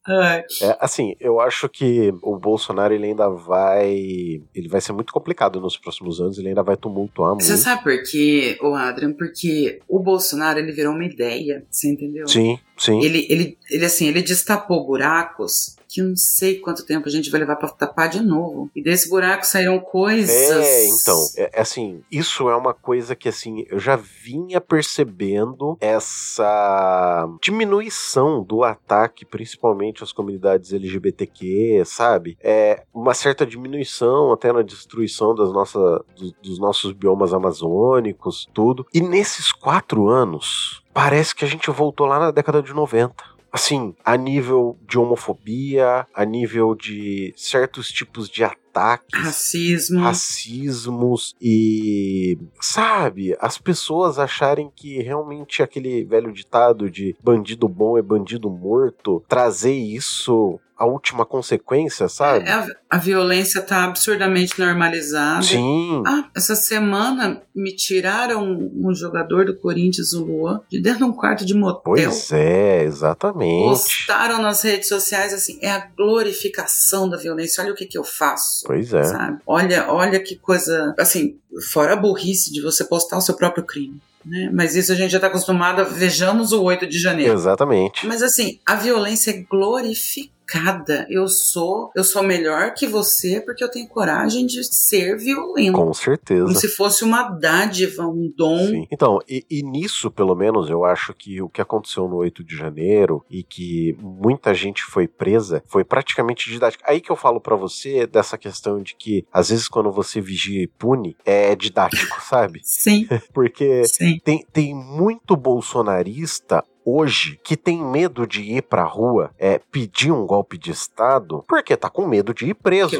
[0.06, 0.44] É,
[0.80, 4.42] assim, eu acho que o Bolsonaro ele ainda vai.
[4.54, 7.44] Ele vai ser muito complicado nos próximos anos, ele ainda vai tumultuar muito.
[7.44, 9.12] Você sabe por quê, o Adrian?
[9.12, 12.28] Porque o Bolsonaro ele virou uma ideia, você entendeu?
[12.28, 13.02] Sim, sim.
[13.02, 17.38] Ele, ele, ele assim, ele destapou buracos que não sei quanto tempo a gente vai
[17.38, 18.68] levar para tapar de novo.
[18.74, 20.28] E desse buraco saíram coisas.
[20.28, 25.78] É, então, é, é, assim, isso é uma coisa que assim, eu já vinha percebendo
[25.80, 32.36] essa diminuição do ataque, principalmente às comunidades LGBTQ, sabe?
[32.42, 38.84] É uma certa diminuição até na destruição das nossas, do, dos nossos biomas amazônicos, tudo.
[38.92, 43.94] E nesses quatro anos, parece que a gente voltou lá na década de 90 assim,
[44.04, 53.36] a nível de homofobia, a nível de certos tipos de ataques, racismo, racismos e sabe,
[53.38, 59.72] as pessoas acharem que realmente aquele velho ditado de bandido bom é bandido morto, trazer
[59.72, 62.48] isso a última consequência, sabe?
[62.48, 65.42] É, a, a, violência tá absurdamente normalizada.
[65.42, 66.02] Sim.
[66.06, 71.12] Ah, essa semana me tiraram um, jogador do Corinthians, o Luan, de dentro de um
[71.12, 71.82] quarto de motel.
[71.84, 73.68] Pois é, exatamente.
[73.68, 77.62] Postaram nas redes sociais assim, é a glorificação da violência.
[77.62, 78.64] Olha o que que eu faço.
[78.66, 79.04] Pois é.
[79.04, 79.38] Sabe?
[79.46, 81.38] Olha, olha que coisa, assim,
[81.72, 84.00] fora a burrice de você postar o seu próprio crime.
[84.24, 84.50] Né?
[84.52, 87.34] Mas isso a gente já está acostumado, vejamos o 8 de janeiro.
[87.34, 88.06] Exatamente.
[88.06, 91.04] Mas assim, a violência é glorificada cada.
[91.10, 95.72] Eu sou, eu sou melhor que você porque eu tenho coragem de ser violento.
[95.72, 96.44] Com certeza.
[96.44, 98.58] Como se fosse uma dádiva, um dom.
[98.68, 98.86] Sim.
[98.88, 102.56] Então, e, e, nisso, pelo menos, eu acho que o que aconteceu no 8 de
[102.56, 106.84] janeiro e que muita gente foi presa foi praticamente didático.
[106.86, 110.62] Aí que eu falo para você dessa questão de que, às vezes, quando você vigia
[110.62, 112.60] e pune, é didático, sabe?
[112.62, 113.08] Sim.
[113.34, 114.20] porque Sim.
[114.22, 120.26] Tem, tem muito bolsonarista hoje que tem medo de ir pra rua é, pedir um
[120.26, 122.96] golpe de Estado porque tá com medo de ir preso,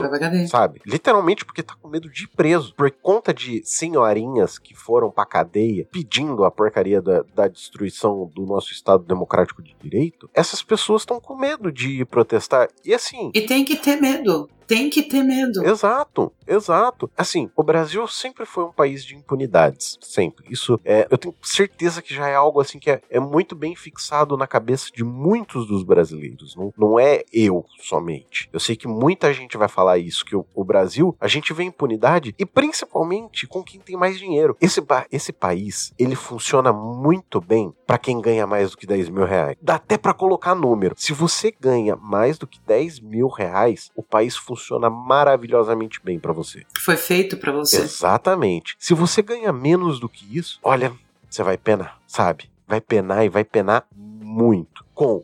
[0.49, 0.81] sabe?
[0.87, 2.75] Literalmente porque tá com medo de ir preso.
[2.75, 8.47] Por conta de senhorinhas que foram pra cadeia pedindo a porcaria da, da destruição do
[8.47, 12.69] nosso Estado Democrático de Direito, essas pessoas estão com medo de ir protestar.
[12.85, 13.31] E assim.
[13.35, 15.65] E tem que ter medo tem que ter medo.
[15.65, 17.11] Exato, exato.
[17.17, 20.47] Assim, o Brasil sempre foi um país de impunidades, sempre.
[20.51, 23.75] Isso é, eu tenho certeza que já é algo assim que é, é muito bem
[23.77, 26.57] fixado na cabeça de muitos dos brasileiros.
[26.57, 28.49] Não, não é eu somente.
[28.53, 31.65] Eu sei que muita gente vai falar isso, que o, o Brasil, a gente vê
[31.65, 34.57] impunidade e principalmente com quem tem mais dinheiro.
[34.61, 39.25] Esse, esse país, ele funciona muito bem para quem ganha mais do que 10 mil
[39.25, 39.57] reais.
[39.61, 40.95] Dá até para colocar número.
[40.97, 46.19] Se você ganha mais do que 10 mil reais, o país funciona funciona maravilhosamente bem
[46.19, 46.65] para você.
[46.79, 47.83] Foi feito para você.
[47.83, 48.77] Exatamente.
[48.79, 50.93] Se você ganha menos do que isso, olha,
[51.29, 52.49] você vai penar, sabe?
[52.67, 55.23] Vai penar e vai penar muito com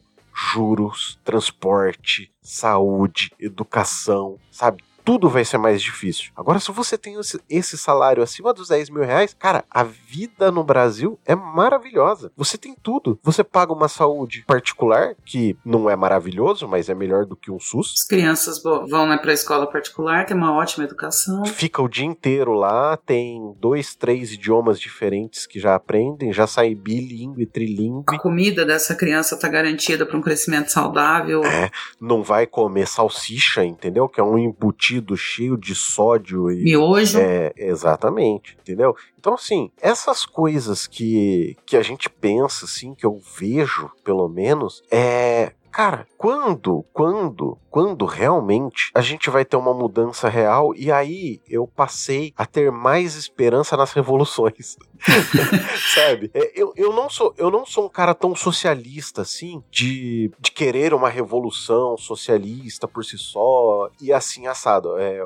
[0.52, 4.82] juros, transporte, saúde, educação, sabe?
[5.04, 6.30] Tudo vai ser mais difícil.
[6.36, 7.16] Agora, se você tem
[7.48, 12.30] esse salário acima dos 10 mil reais, cara, a vida no Brasil é maravilhosa.
[12.36, 13.18] Você tem tudo.
[13.22, 17.58] Você paga uma saúde particular, que não é maravilhoso, mas é melhor do que um
[17.58, 17.94] SUS.
[17.98, 21.44] As crianças vão né, para a escola particular, tem uma ótima educação.
[21.44, 26.74] Fica o dia inteiro lá, tem dois, três idiomas diferentes que já aprendem, já sai
[26.74, 28.04] bilíngue, trilingue.
[28.14, 31.44] A comida dessa criança tá garantida para um crescimento saudável.
[31.44, 31.70] É,
[32.00, 34.08] não vai comer salsicha, entendeu?
[34.08, 36.64] Que é um embutido cheio de sódio e.
[36.64, 37.18] Miojo.
[37.18, 38.96] É, exatamente, entendeu?
[39.18, 44.82] Então, assim, essas coisas que, que a gente pensa, assim, que eu vejo, pelo menos,
[44.90, 45.52] é.
[45.70, 50.74] Cara, quando, quando, quando realmente a gente vai ter uma mudança real?
[50.74, 54.76] E aí eu passei a ter mais esperança nas revoluções.
[55.94, 56.30] Sabe?
[56.34, 60.50] É, eu, eu, não sou, eu não sou um cara tão socialista assim, de, de
[60.50, 64.96] querer uma revolução socialista por si só e assim assado.
[64.98, 65.20] É,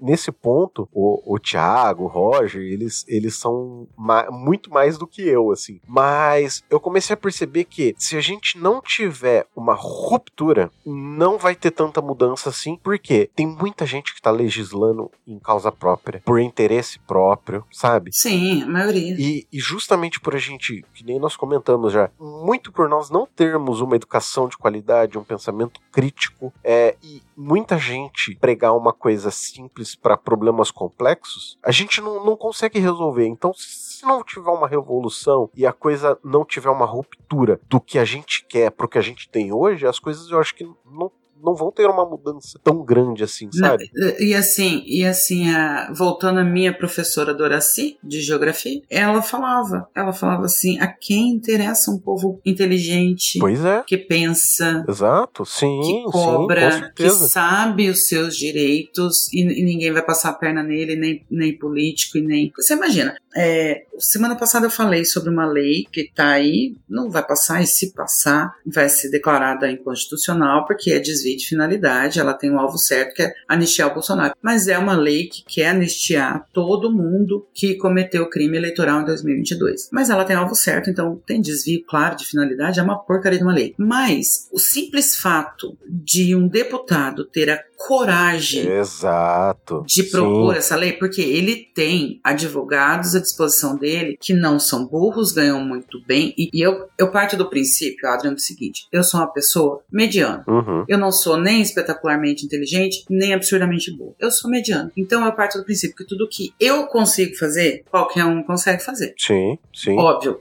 [0.00, 5.22] nesse ponto, o, o Thiago, o Roger, eles, eles são ma muito mais do que
[5.22, 5.80] eu, assim.
[5.86, 11.54] Mas eu comecei a perceber que se a gente não tiver uma ruptura, não vai
[11.54, 16.40] ter tanta mudança assim, porque tem muita gente que tá legislando em causa própria, por
[16.40, 18.10] interesse próprio, sabe?
[18.12, 19.15] Sim, a maioria.
[19.18, 23.26] E, e justamente por a gente, que nem nós comentamos já, muito por nós não
[23.26, 29.30] termos uma educação de qualidade, um pensamento crítico, é, e muita gente pregar uma coisa
[29.30, 33.26] simples para problemas complexos, a gente não, não consegue resolver.
[33.26, 37.98] Então, se não tiver uma revolução e a coisa não tiver uma ruptura do que
[37.98, 41.10] a gente quer pro que a gente tem hoje, as coisas eu acho que não
[41.42, 43.90] não vão ter uma mudança tão grande assim, sabe?
[44.18, 50.12] e assim, e assim, a, voltando à minha professora Doraci, de geografia, ela falava, ela
[50.12, 53.82] falava assim, a quem interessa um povo inteligente, pois é.
[53.86, 59.92] que pensa, exato, sim, que cobra, sim, que sabe os seus direitos e, e, ninguém
[59.92, 62.52] vai passar a perna nele, nem, nem político e nem.
[62.56, 63.16] Você imagina?
[63.36, 67.66] É, semana passada eu falei sobre uma lei que está aí, não vai passar e
[67.66, 72.78] se passar vai ser declarada inconstitucional porque é desvio de finalidade, ela tem um alvo
[72.78, 74.34] certo que é anistiar o Bolsonaro.
[74.40, 79.90] Mas é uma lei que quer anistiar todo mundo que cometeu crime eleitoral em 2022.
[79.92, 83.44] Mas ela tem alvo certo, então tem desvio claro de finalidade, é uma porcaria de
[83.44, 83.74] uma lei.
[83.76, 89.84] Mas o simples fato de um deputado ter a coragem Exato.
[89.86, 90.58] de propor Sim.
[90.58, 96.00] essa lei, porque ele tem advogados à disposição dele que não são burros, ganham muito
[96.06, 96.34] bem.
[96.36, 100.44] E, e eu, eu parto do princípio, Adriano, do seguinte: eu sou uma pessoa mediana.
[100.48, 100.84] Uhum.
[100.88, 104.14] Eu não sou nem espetacularmente inteligente, nem absurdamente boa.
[104.18, 104.90] Eu sou mediano.
[104.96, 109.14] Então eu parto do princípio que tudo que eu consigo fazer, qualquer um consegue fazer.
[109.18, 109.96] Sim, sim.
[109.98, 110.40] Óbvio,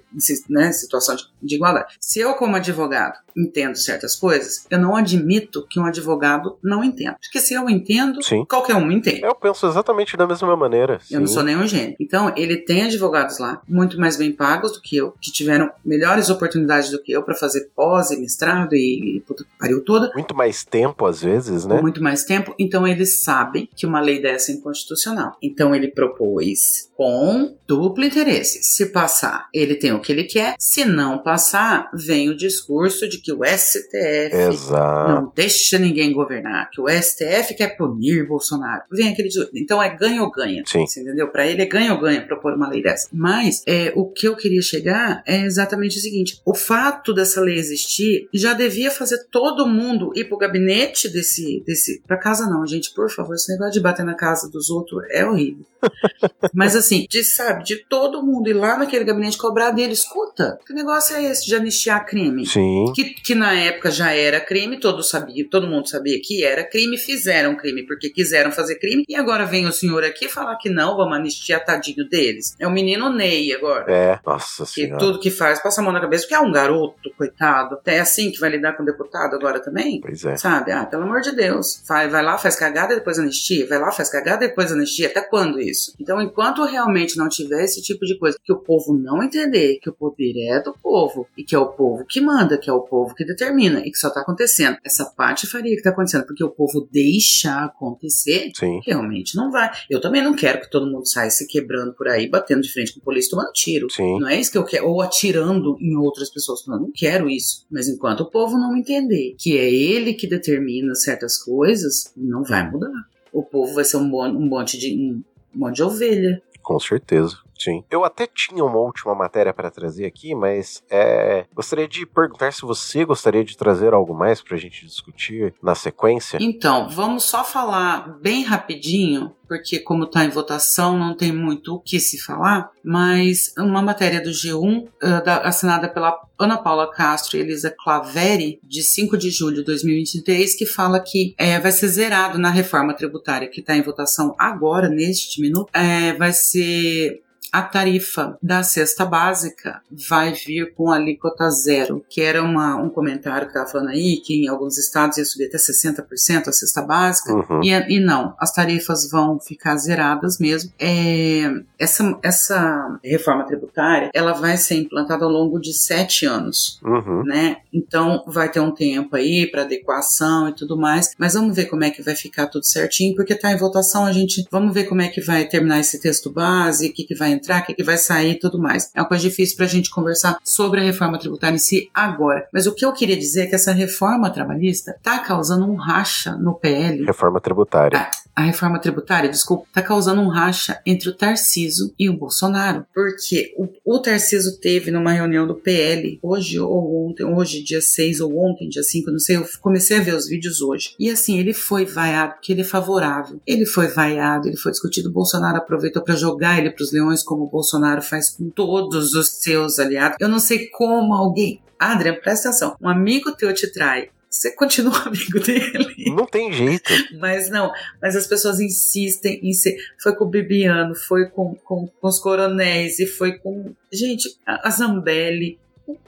[0.50, 1.96] né, situação de, de igualdade.
[2.00, 7.18] Se eu, como advogado, entendo certas coisas, eu não admito que um advogado não entenda.
[7.22, 8.46] Porque se eu entendo, sim.
[8.46, 9.24] qualquer um entende.
[9.24, 11.00] Eu penso exatamente da mesma maneira.
[11.10, 11.96] Eu não sou nenhum gênio.
[12.00, 16.30] Então, ele tem advogados lá, muito mais bem pagos do que eu, que tiveram melhores
[16.30, 20.12] oportunidades do que eu para fazer pós e mestrado e, e puta, pariu toda.
[20.14, 21.82] Muito mais tempo, às vezes, né?
[21.82, 22.54] Muito mais tempo.
[22.58, 25.38] Então eles sabem que uma lei dessa é inconstitucional.
[25.42, 28.64] Então ele propôs com duplo interesse.
[28.64, 30.56] Se passar, ele tem o que ele quer.
[30.60, 35.12] Se não passar, vem o discurso de que o STF Exato.
[35.12, 38.84] não deixa ninguém governar, que o STF quer punir Bolsonaro.
[38.92, 40.62] Vem aquele então é ganha ou ganha.
[40.76, 41.28] Entendeu?
[41.30, 43.10] Para ele é ganha ou ganha propor uma lei dessa.
[43.12, 47.56] Mas é, o que eu queria chegar é exatamente o seguinte: o fato dessa lei
[47.56, 52.94] existir já devia fazer todo mundo ir pro gabinete desse desse para casa não, gente,
[52.94, 55.66] por favor, esse negócio de bater na casa dos outros é horrível.
[56.54, 60.74] Mas assim, de sabe, de todo mundo ir lá naquele gabinete cobrar dele, escuta, que
[60.74, 62.46] negócio é esse de anistiar crime?
[62.46, 62.92] Sim.
[62.94, 66.98] Que, que na época já era crime, todo sabia, todo mundo sabia que era crime,
[66.98, 70.96] fizeram crime porque quiseram fazer crime, e agora vem o senhor aqui falar que não,
[70.96, 72.56] vamos anistiar tadinho deles.
[72.60, 73.92] É o menino Ney agora.
[73.92, 74.98] É, nossa Que senhora.
[74.98, 77.78] tudo que faz passa a mão na cabeça, porque é um garoto, coitado.
[77.86, 80.02] É assim que vai lidar com o deputado agora também?
[80.02, 80.36] Pois é.
[80.38, 80.72] Sabe?
[80.72, 81.82] Ah, pelo amor de Deus.
[81.88, 83.68] Vai, vai lá, faz cagada e depois anistia.
[83.68, 85.08] Vai lá, faz cagada e depois anistia.
[85.08, 85.94] Até quando isso?
[86.00, 89.90] Então, enquanto realmente não tiver esse tipo de coisa, que o povo não entender que
[89.90, 92.82] o poder é do povo e que é o povo que manda, que é o
[92.82, 94.78] povo que determina e que só tá acontecendo.
[94.84, 98.80] Essa patifaria que tá acontecendo porque o povo deixa acontecer, Sim.
[98.86, 99.70] realmente não vai.
[99.90, 102.94] Eu também não quero que todo mundo saia se quebrando por aí, batendo de frente
[102.94, 103.88] com a polícia, tomando tiro.
[103.92, 104.20] Sim.
[104.20, 104.88] Não é isso que eu quero.
[104.88, 106.66] Ou atirando em outras pessoas.
[106.68, 107.66] Eu não quero isso.
[107.70, 112.70] Mas enquanto o povo não entender que é ele que determina certas coisas, não vai
[112.70, 112.92] mudar.
[113.32, 115.24] O povo vai ser um, um monte de um
[115.54, 116.42] monte de ovelha.
[116.62, 117.38] Com certeza.
[117.66, 117.84] Sim.
[117.90, 122.62] Eu até tinha uma última matéria para trazer aqui, mas é, gostaria de perguntar se
[122.62, 126.38] você gostaria de trazer algo mais para a gente discutir na sequência.
[126.40, 131.80] Então, vamos só falar bem rapidinho, porque como está em votação, não tem muito o
[131.80, 137.36] que se falar, mas uma matéria do G1, eh, da- assinada pela Ana Paula Castro
[137.38, 141.88] e Elisa Claveri, de 5 de julho de 2023, que fala que eh, vai ser
[141.88, 147.24] zerado na reforma tributária que está em votação agora, neste minuto, eh, vai ser
[147.56, 153.48] a tarifa da cesta básica vai vir com alíquota zero, que era uma, um comentário
[153.48, 157.34] que estava falando aí que em alguns estados ia subir até 60% a cesta básica.
[157.34, 157.64] Uhum.
[157.64, 160.72] E, e não, as tarifas vão ficar zeradas mesmo.
[160.80, 161.50] É,
[161.80, 167.24] essa, essa reforma tributária ela vai ser implantada ao longo de sete anos Uhum.
[167.24, 167.58] né?
[167.74, 171.84] Então vai ter um tempo aí para adequação e tudo mais, mas vamos ver como
[171.84, 175.02] é que vai ficar tudo certinho, porque tá em votação, a gente vamos ver como
[175.02, 177.84] é que vai terminar esse texto base, o que, que vai entrar, o que, que
[177.84, 178.92] vai sair e tudo mais.
[178.94, 182.48] É uma coisa difícil pra gente conversar sobre a reforma tributária em si agora.
[182.52, 186.36] Mas o que eu queria dizer é que essa reforma trabalhista tá causando um racha
[186.36, 188.10] no PL Reforma tributária.
[188.36, 192.86] A reforma tributária, desculpa, tá causando um racha entre o Tarciso e o Bolsonaro.
[192.94, 198.20] Porque o, o Tarciso teve numa reunião do PL, hoje ou ontem, hoje dia 6
[198.20, 200.96] ou ontem, dia 5, não sei, eu comecei a ver os vídeos hoje.
[201.00, 203.40] E assim, ele foi vaiado porque ele é favorável.
[203.48, 207.46] Ele foi vaiado, ele foi discutido, o Bolsonaro aproveitou para jogar ele pros leões, como
[207.46, 210.18] o Bolsonaro faz com todos os seus aliados.
[210.20, 211.62] Eu não sei como alguém...
[211.78, 216.14] Adrian, presta atenção, um amigo teu te trai, você continua amigo dele.
[216.14, 216.92] Não tem jeito.
[217.20, 217.72] Mas não,
[218.02, 219.78] mas as pessoas insistem em ser.
[220.02, 223.74] Foi com o Bibiano, foi com, com, com os coronéis e foi com.
[223.92, 225.58] Gente, a, a Zambelli,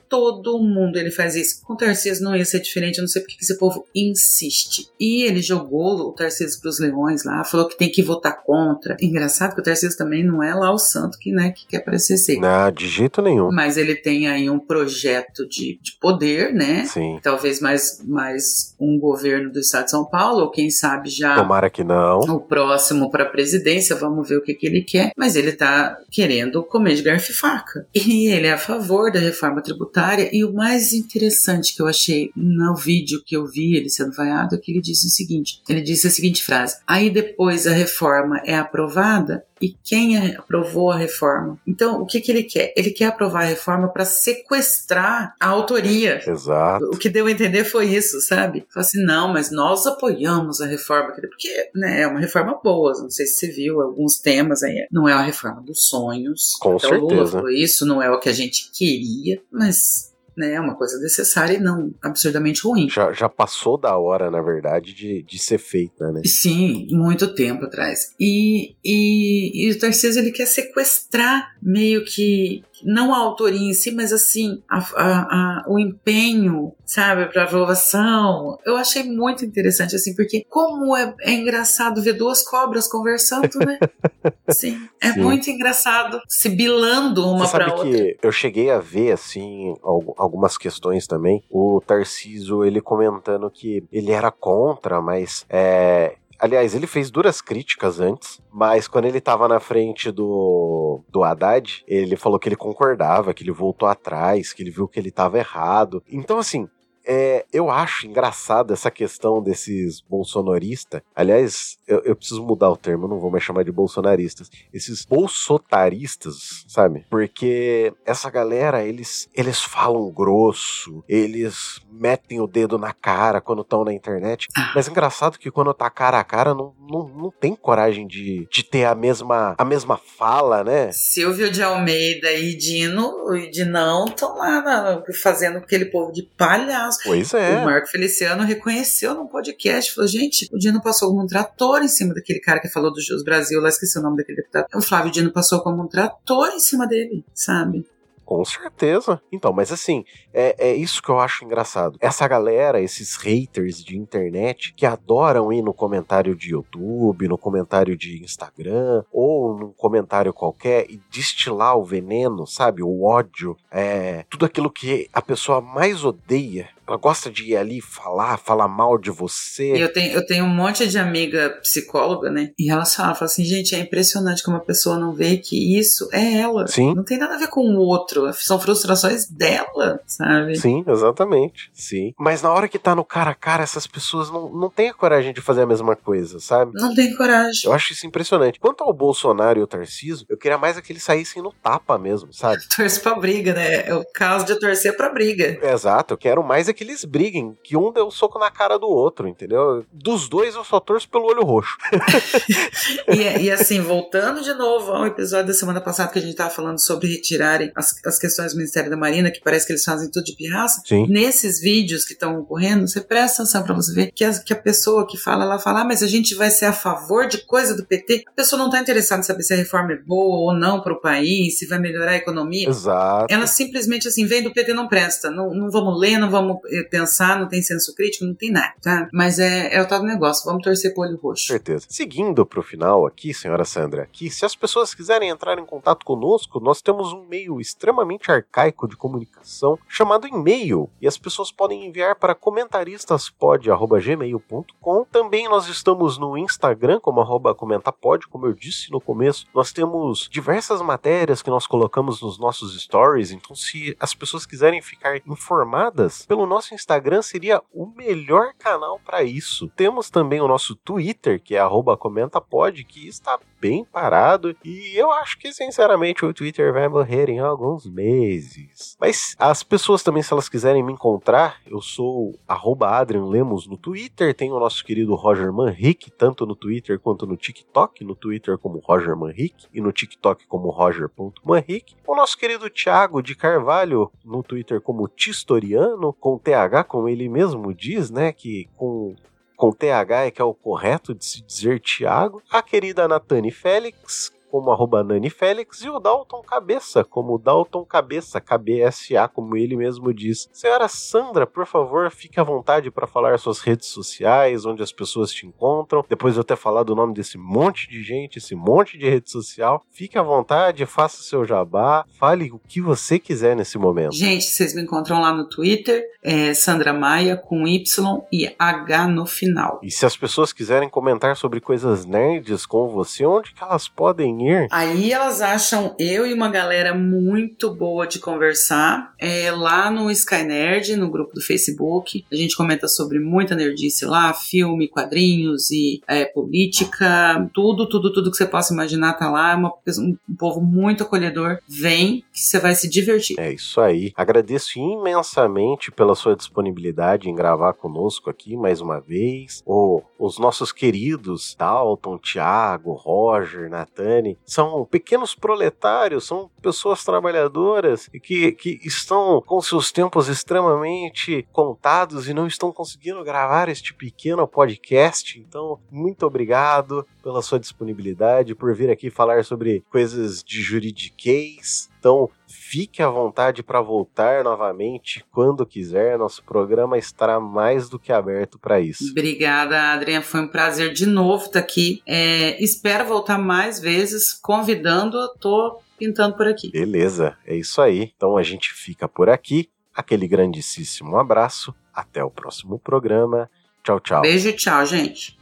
[0.10, 1.62] todo mundo ele faz isso.
[1.64, 4.90] Com o Tarcísio não ia ser diferente, eu não sei porque que esse povo insiste.
[5.00, 8.98] E ele jogou o Tarcísio pros leões lá, falou que tem que votar contra.
[9.02, 12.18] Engraçado que o Tarcísio também não é lá o santo que, né, que quer parecer
[12.18, 12.40] ser.
[12.40, 13.50] Não, de jeito nenhum.
[13.52, 16.86] Mas ele tem aí um projeto de, de poder, né?
[16.86, 17.20] Sim.
[17.22, 21.70] Talvez mais, mais um governo do estado de São Paulo, ou quem sabe já Tomara
[21.70, 22.20] que não.
[22.20, 25.98] o próximo para a presidência, vamos ver o que, que ele quer, mas ele tá
[26.12, 27.88] querendo comer de garfo e faca.
[27.94, 29.97] E ele é a favor da reforma tributária,
[30.32, 34.56] e o mais interessante que eu achei no vídeo que eu vi ele sendo vaiado
[34.56, 38.42] é que ele disse o seguinte: ele disse a seguinte frase: aí depois a reforma
[38.46, 39.44] é aprovada.
[39.62, 41.60] E quem aprovou a reforma?
[41.66, 42.74] Então, o que, que ele quer?
[42.76, 46.22] Ele quer aprovar a reforma para sequestrar a autoria.
[46.28, 46.86] Exato.
[46.86, 48.66] O que deu a entender foi isso, sabe?
[48.74, 53.10] Falou assim, não, mas nós apoiamos a reforma, porque né, é uma reforma boa, não
[53.10, 54.88] sei se você viu alguns temas aí.
[54.92, 56.56] Não é a reforma dos sonhos.
[56.60, 57.32] Com Até o Lula certeza.
[57.32, 61.56] falou isso, não é o que a gente queria, mas né, é uma coisa necessária
[61.56, 62.88] e não absurdamente ruim.
[62.90, 66.22] Já, já passou da hora, na verdade, de, de ser feita, né?
[66.26, 68.14] Sim, muito tempo atrás.
[68.20, 73.92] E, e, e o Tarcísio ele quer sequestrar meio que não a autoria em si,
[73.92, 78.58] mas assim a, a- a- o empenho, sabe, para aprovação.
[78.66, 83.80] Eu achei muito interessante assim, porque como é, é engraçado ver duas cobras conversando, né?
[84.50, 85.22] Sim, é Sim.
[85.22, 87.90] muito engraçado se bilando uma para outra.
[87.90, 91.44] que eu cheguei a ver, assim, al- algumas questões também.
[91.50, 98.00] O Tarciso, ele comentando que ele era contra, mas é, Aliás, ele fez duras críticas
[98.00, 103.34] antes, mas quando ele tava na frente do, do Haddad, ele falou que ele concordava,
[103.34, 106.04] que ele voltou atrás, que ele viu que ele tava errado.
[106.08, 106.70] Então, assim,
[107.08, 111.02] é, eu acho engraçado essa questão desses bolsonaristas.
[111.16, 114.50] Aliás, eu, eu, preciso mudar o termo, não vou mais chamar de bolsonaristas.
[114.74, 117.06] Esses bolsotaristas, sabe?
[117.10, 123.86] Porque essa galera, eles, eles falam grosso, eles metem o dedo na cara quando estão
[123.86, 124.48] na internet.
[124.56, 124.74] Ah.
[124.76, 128.48] Mas é engraçado que quando tá cara a cara, não, não, não tem coragem de,
[128.52, 130.92] de ter a mesma, a mesma fala, né?
[130.92, 136.97] Silvio de Almeida e Dino, e Dinão estão lá fazendo aquele povo de palhaço.
[137.04, 137.62] Pois é.
[137.62, 141.88] O Marco Feliciano reconheceu no podcast, falou, gente, o Dino passou como um trator em
[141.88, 144.68] cima daquele cara que falou do Jus Brasil, lá esqueci o nome daquele deputado.
[144.76, 147.86] O Flávio Dino passou como um trator em cima dele, sabe?
[148.28, 149.22] Com certeza.
[149.32, 150.04] Então, mas assim,
[150.34, 151.98] é, é isso que eu acho engraçado.
[152.02, 157.96] Essa galera, esses haters de internet, que adoram ir no comentário de YouTube, no comentário
[157.96, 162.84] de Instagram, ou num comentário qualquer e destilar o veneno, sabe?
[162.84, 167.82] O ódio, é, tudo aquilo que a pessoa mais odeia ela gosta de ir ali
[167.82, 169.72] falar, falar mal de você.
[169.76, 172.52] Eu tenho, eu tenho um monte de amiga psicóloga, né?
[172.58, 176.08] E elas falam, falam assim, gente, é impressionante como a pessoa não vê que isso
[176.14, 176.68] é ela.
[176.68, 176.94] Sim.
[176.96, 178.32] Não tem nada a ver com o outro.
[178.34, 180.56] São frustrações dela, sabe?
[180.58, 181.70] Sim, exatamente.
[181.74, 182.14] Sim.
[182.18, 184.94] Mas na hora que tá no cara a cara, essas pessoas não, não têm a
[184.94, 186.72] coragem de fazer a mesma coisa, sabe?
[186.76, 187.62] Não tem coragem.
[187.66, 188.60] Eu acho isso impressionante.
[188.60, 191.98] Quanto ao Bolsonaro e o Tarciso, eu queria mais é que eles saíssem no tapa
[191.98, 192.62] mesmo, sabe?
[192.76, 193.88] Torce pra briga, né?
[193.88, 195.60] É o caso de torcer pra briga.
[195.62, 196.14] Exato.
[196.14, 198.88] Eu quero mais é que eles briguem, que um dê um soco na cara do
[198.88, 199.86] outro, entendeu?
[199.92, 201.78] Dos dois eu só torço pelo olho roxo.
[203.10, 206.50] e, e, assim, voltando de novo ao episódio da semana passada que a gente tava
[206.50, 210.10] falando sobre retirarem as, as questões do Ministério da Marina, que parece que eles fazem
[210.10, 210.82] tudo de pirraça.
[210.86, 211.08] Sim.
[211.10, 214.56] Nesses vídeos que estão ocorrendo, você presta atenção pra você ver que a, que a
[214.56, 217.76] pessoa que fala, ela fala, ah, mas a gente vai ser a favor de coisa
[217.76, 218.26] do PT.
[218.28, 220.94] A pessoa não tá interessada em saber se a reforma é boa ou não para
[220.94, 222.70] o país, se vai melhorar a economia.
[222.70, 223.34] Exato.
[223.34, 225.32] Ela simplesmente assim, vem do PT não presta.
[225.32, 228.52] Não, não vamos ler, não vamos pensar eh, pensar, não tem senso crítico, não tem
[228.52, 229.08] nada, tá?
[229.14, 231.48] Mas é, é o tal do negócio, vamos torcer pro olho roxo.
[231.48, 231.86] Certeza.
[231.90, 236.60] Seguindo pro final aqui, senhora Sandra, aqui, se as pessoas quiserem entrar em contato conosco,
[236.60, 242.16] nós temos um meio extremamente arcaico de comunicação chamado e-mail, e as pessoas podem enviar
[242.16, 245.06] para comentaristas.pod@gmail.com.
[245.12, 249.46] Também nós estamos no Instagram como arroba comentapod, como eu disse no começo.
[249.54, 254.82] Nós temos diversas matérias que nós colocamos nos nossos stories, então se as pessoas quiserem
[254.82, 259.68] ficar informadas pelo nosso Instagram Instagram seria o melhor canal para isso.
[259.76, 261.62] Temos também o nosso Twitter, que é
[262.00, 267.40] @comentapod, que está bem parado e eu acho que sinceramente o Twitter vai morrer em
[267.40, 268.96] alguns meses.
[269.00, 274.34] Mas as pessoas também, se elas quiserem me encontrar, eu sou Adrian Lemos no Twitter,
[274.34, 278.80] tem o nosso querido Roger Manrique, tanto no Twitter quanto no TikTok, no Twitter como
[278.80, 281.96] Roger Manrique e no TikTok como Roger.manrique.
[282.06, 287.74] O nosso querido Thiago de Carvalho no Twitter como Tistoriano, com TH, como ele mesmo
[287.74, 289.16] diz, né, que com
[289.58, 294.32] com TH é que é o correto de se dizer Tiago, a querida Natane Félix,
[294.50, 300.14] como arroba Nani Félix, e o Dalton Cabeça, como Dalton Cabeça, KBSA, como ele mesmo
[300.14, 300.50] diz.
[300.52, 305.32] Senhora Sandra, por favor, fique à vontade para falar suas redes sociais, onde as pessoas
[305.32, 306.04] te encontram.
[306.08, 309.30] Depois de eu ter falado o nome desse monte de gente, esse monte de rede
[309.30, 314.14] social, fique à vontade, faça seu jabá, fale o que você quiser nesse momento.
[314.14, 319.26] Gente, vocês me encontram lá no Twitter, é Sandra Maia, com Y e H no
[319.26, 319.80] final.
[319.84, 324.37] E se as pessoas quiserem comentar sobre coisas nerds com você, onde que elas podem
[324.72, 330.44] Aí elas acham eu e uma galera muito boa de conversar é, lá no Sky
[330.44, 332.26] Nerd, no grupo do Facebook.
[332.32, 338.32] A gente comenta sobre muita nerdice lá, filme, quadrinhos e é, política, tudo, tudo, tudo
[338.32, 339.52] que você possa imaginar tá lá.
[339.52, 341.60] É uma, um, um povo muito acolhedor.
[341.68, 343.40] Vem que você vai se divertir.
[343.40, 344.14] É isso aí.
[344.16, 349.62] Agradeço imensamente pela sua disponibilidade em gravar conosco aqui mais uma vez.
[349.66, 358.52] O, os nossos queridos Dalton, Thiago, Roger, Natane são pequenos proletários, são pessoas trabalhadoras que,
[358.52, 365.40] que estão com seus tempos extremamente contados e não estão conseguindo gravar este pequeno podcast.
[365.40, 371.90] Então, muito obrigado pela sua disponibilidade, por vir aqui falar sobre coisas de juridiquês.
[372.00, 376.18] Então, fique à vontade para voltar novamente quando quiser.
[376.18, 379.12] Nosso programa estará mais do que aberto para isso.
[379.12, 380.24] Obrigada, Adriana.
[380.24, 382.02] Foi um prazer de novo estar aqui.
[382.06, 385.18] É, espero voltar mais vezes, convidando.
[385.40, 386.72] Tô pintando por aqui.
[386.72, 388.12] Beleza, é isso aí.
[388.16, 389.70] Então a gente fica por aqui.
[389.94, 391.74] Aquele grandíssimo abraço.
[391.94, 393.50] Até o próximo programa.
[393.84, 394.22] Tchau, tchau.
[394.22, 395.37] Beijo, tchau, gente.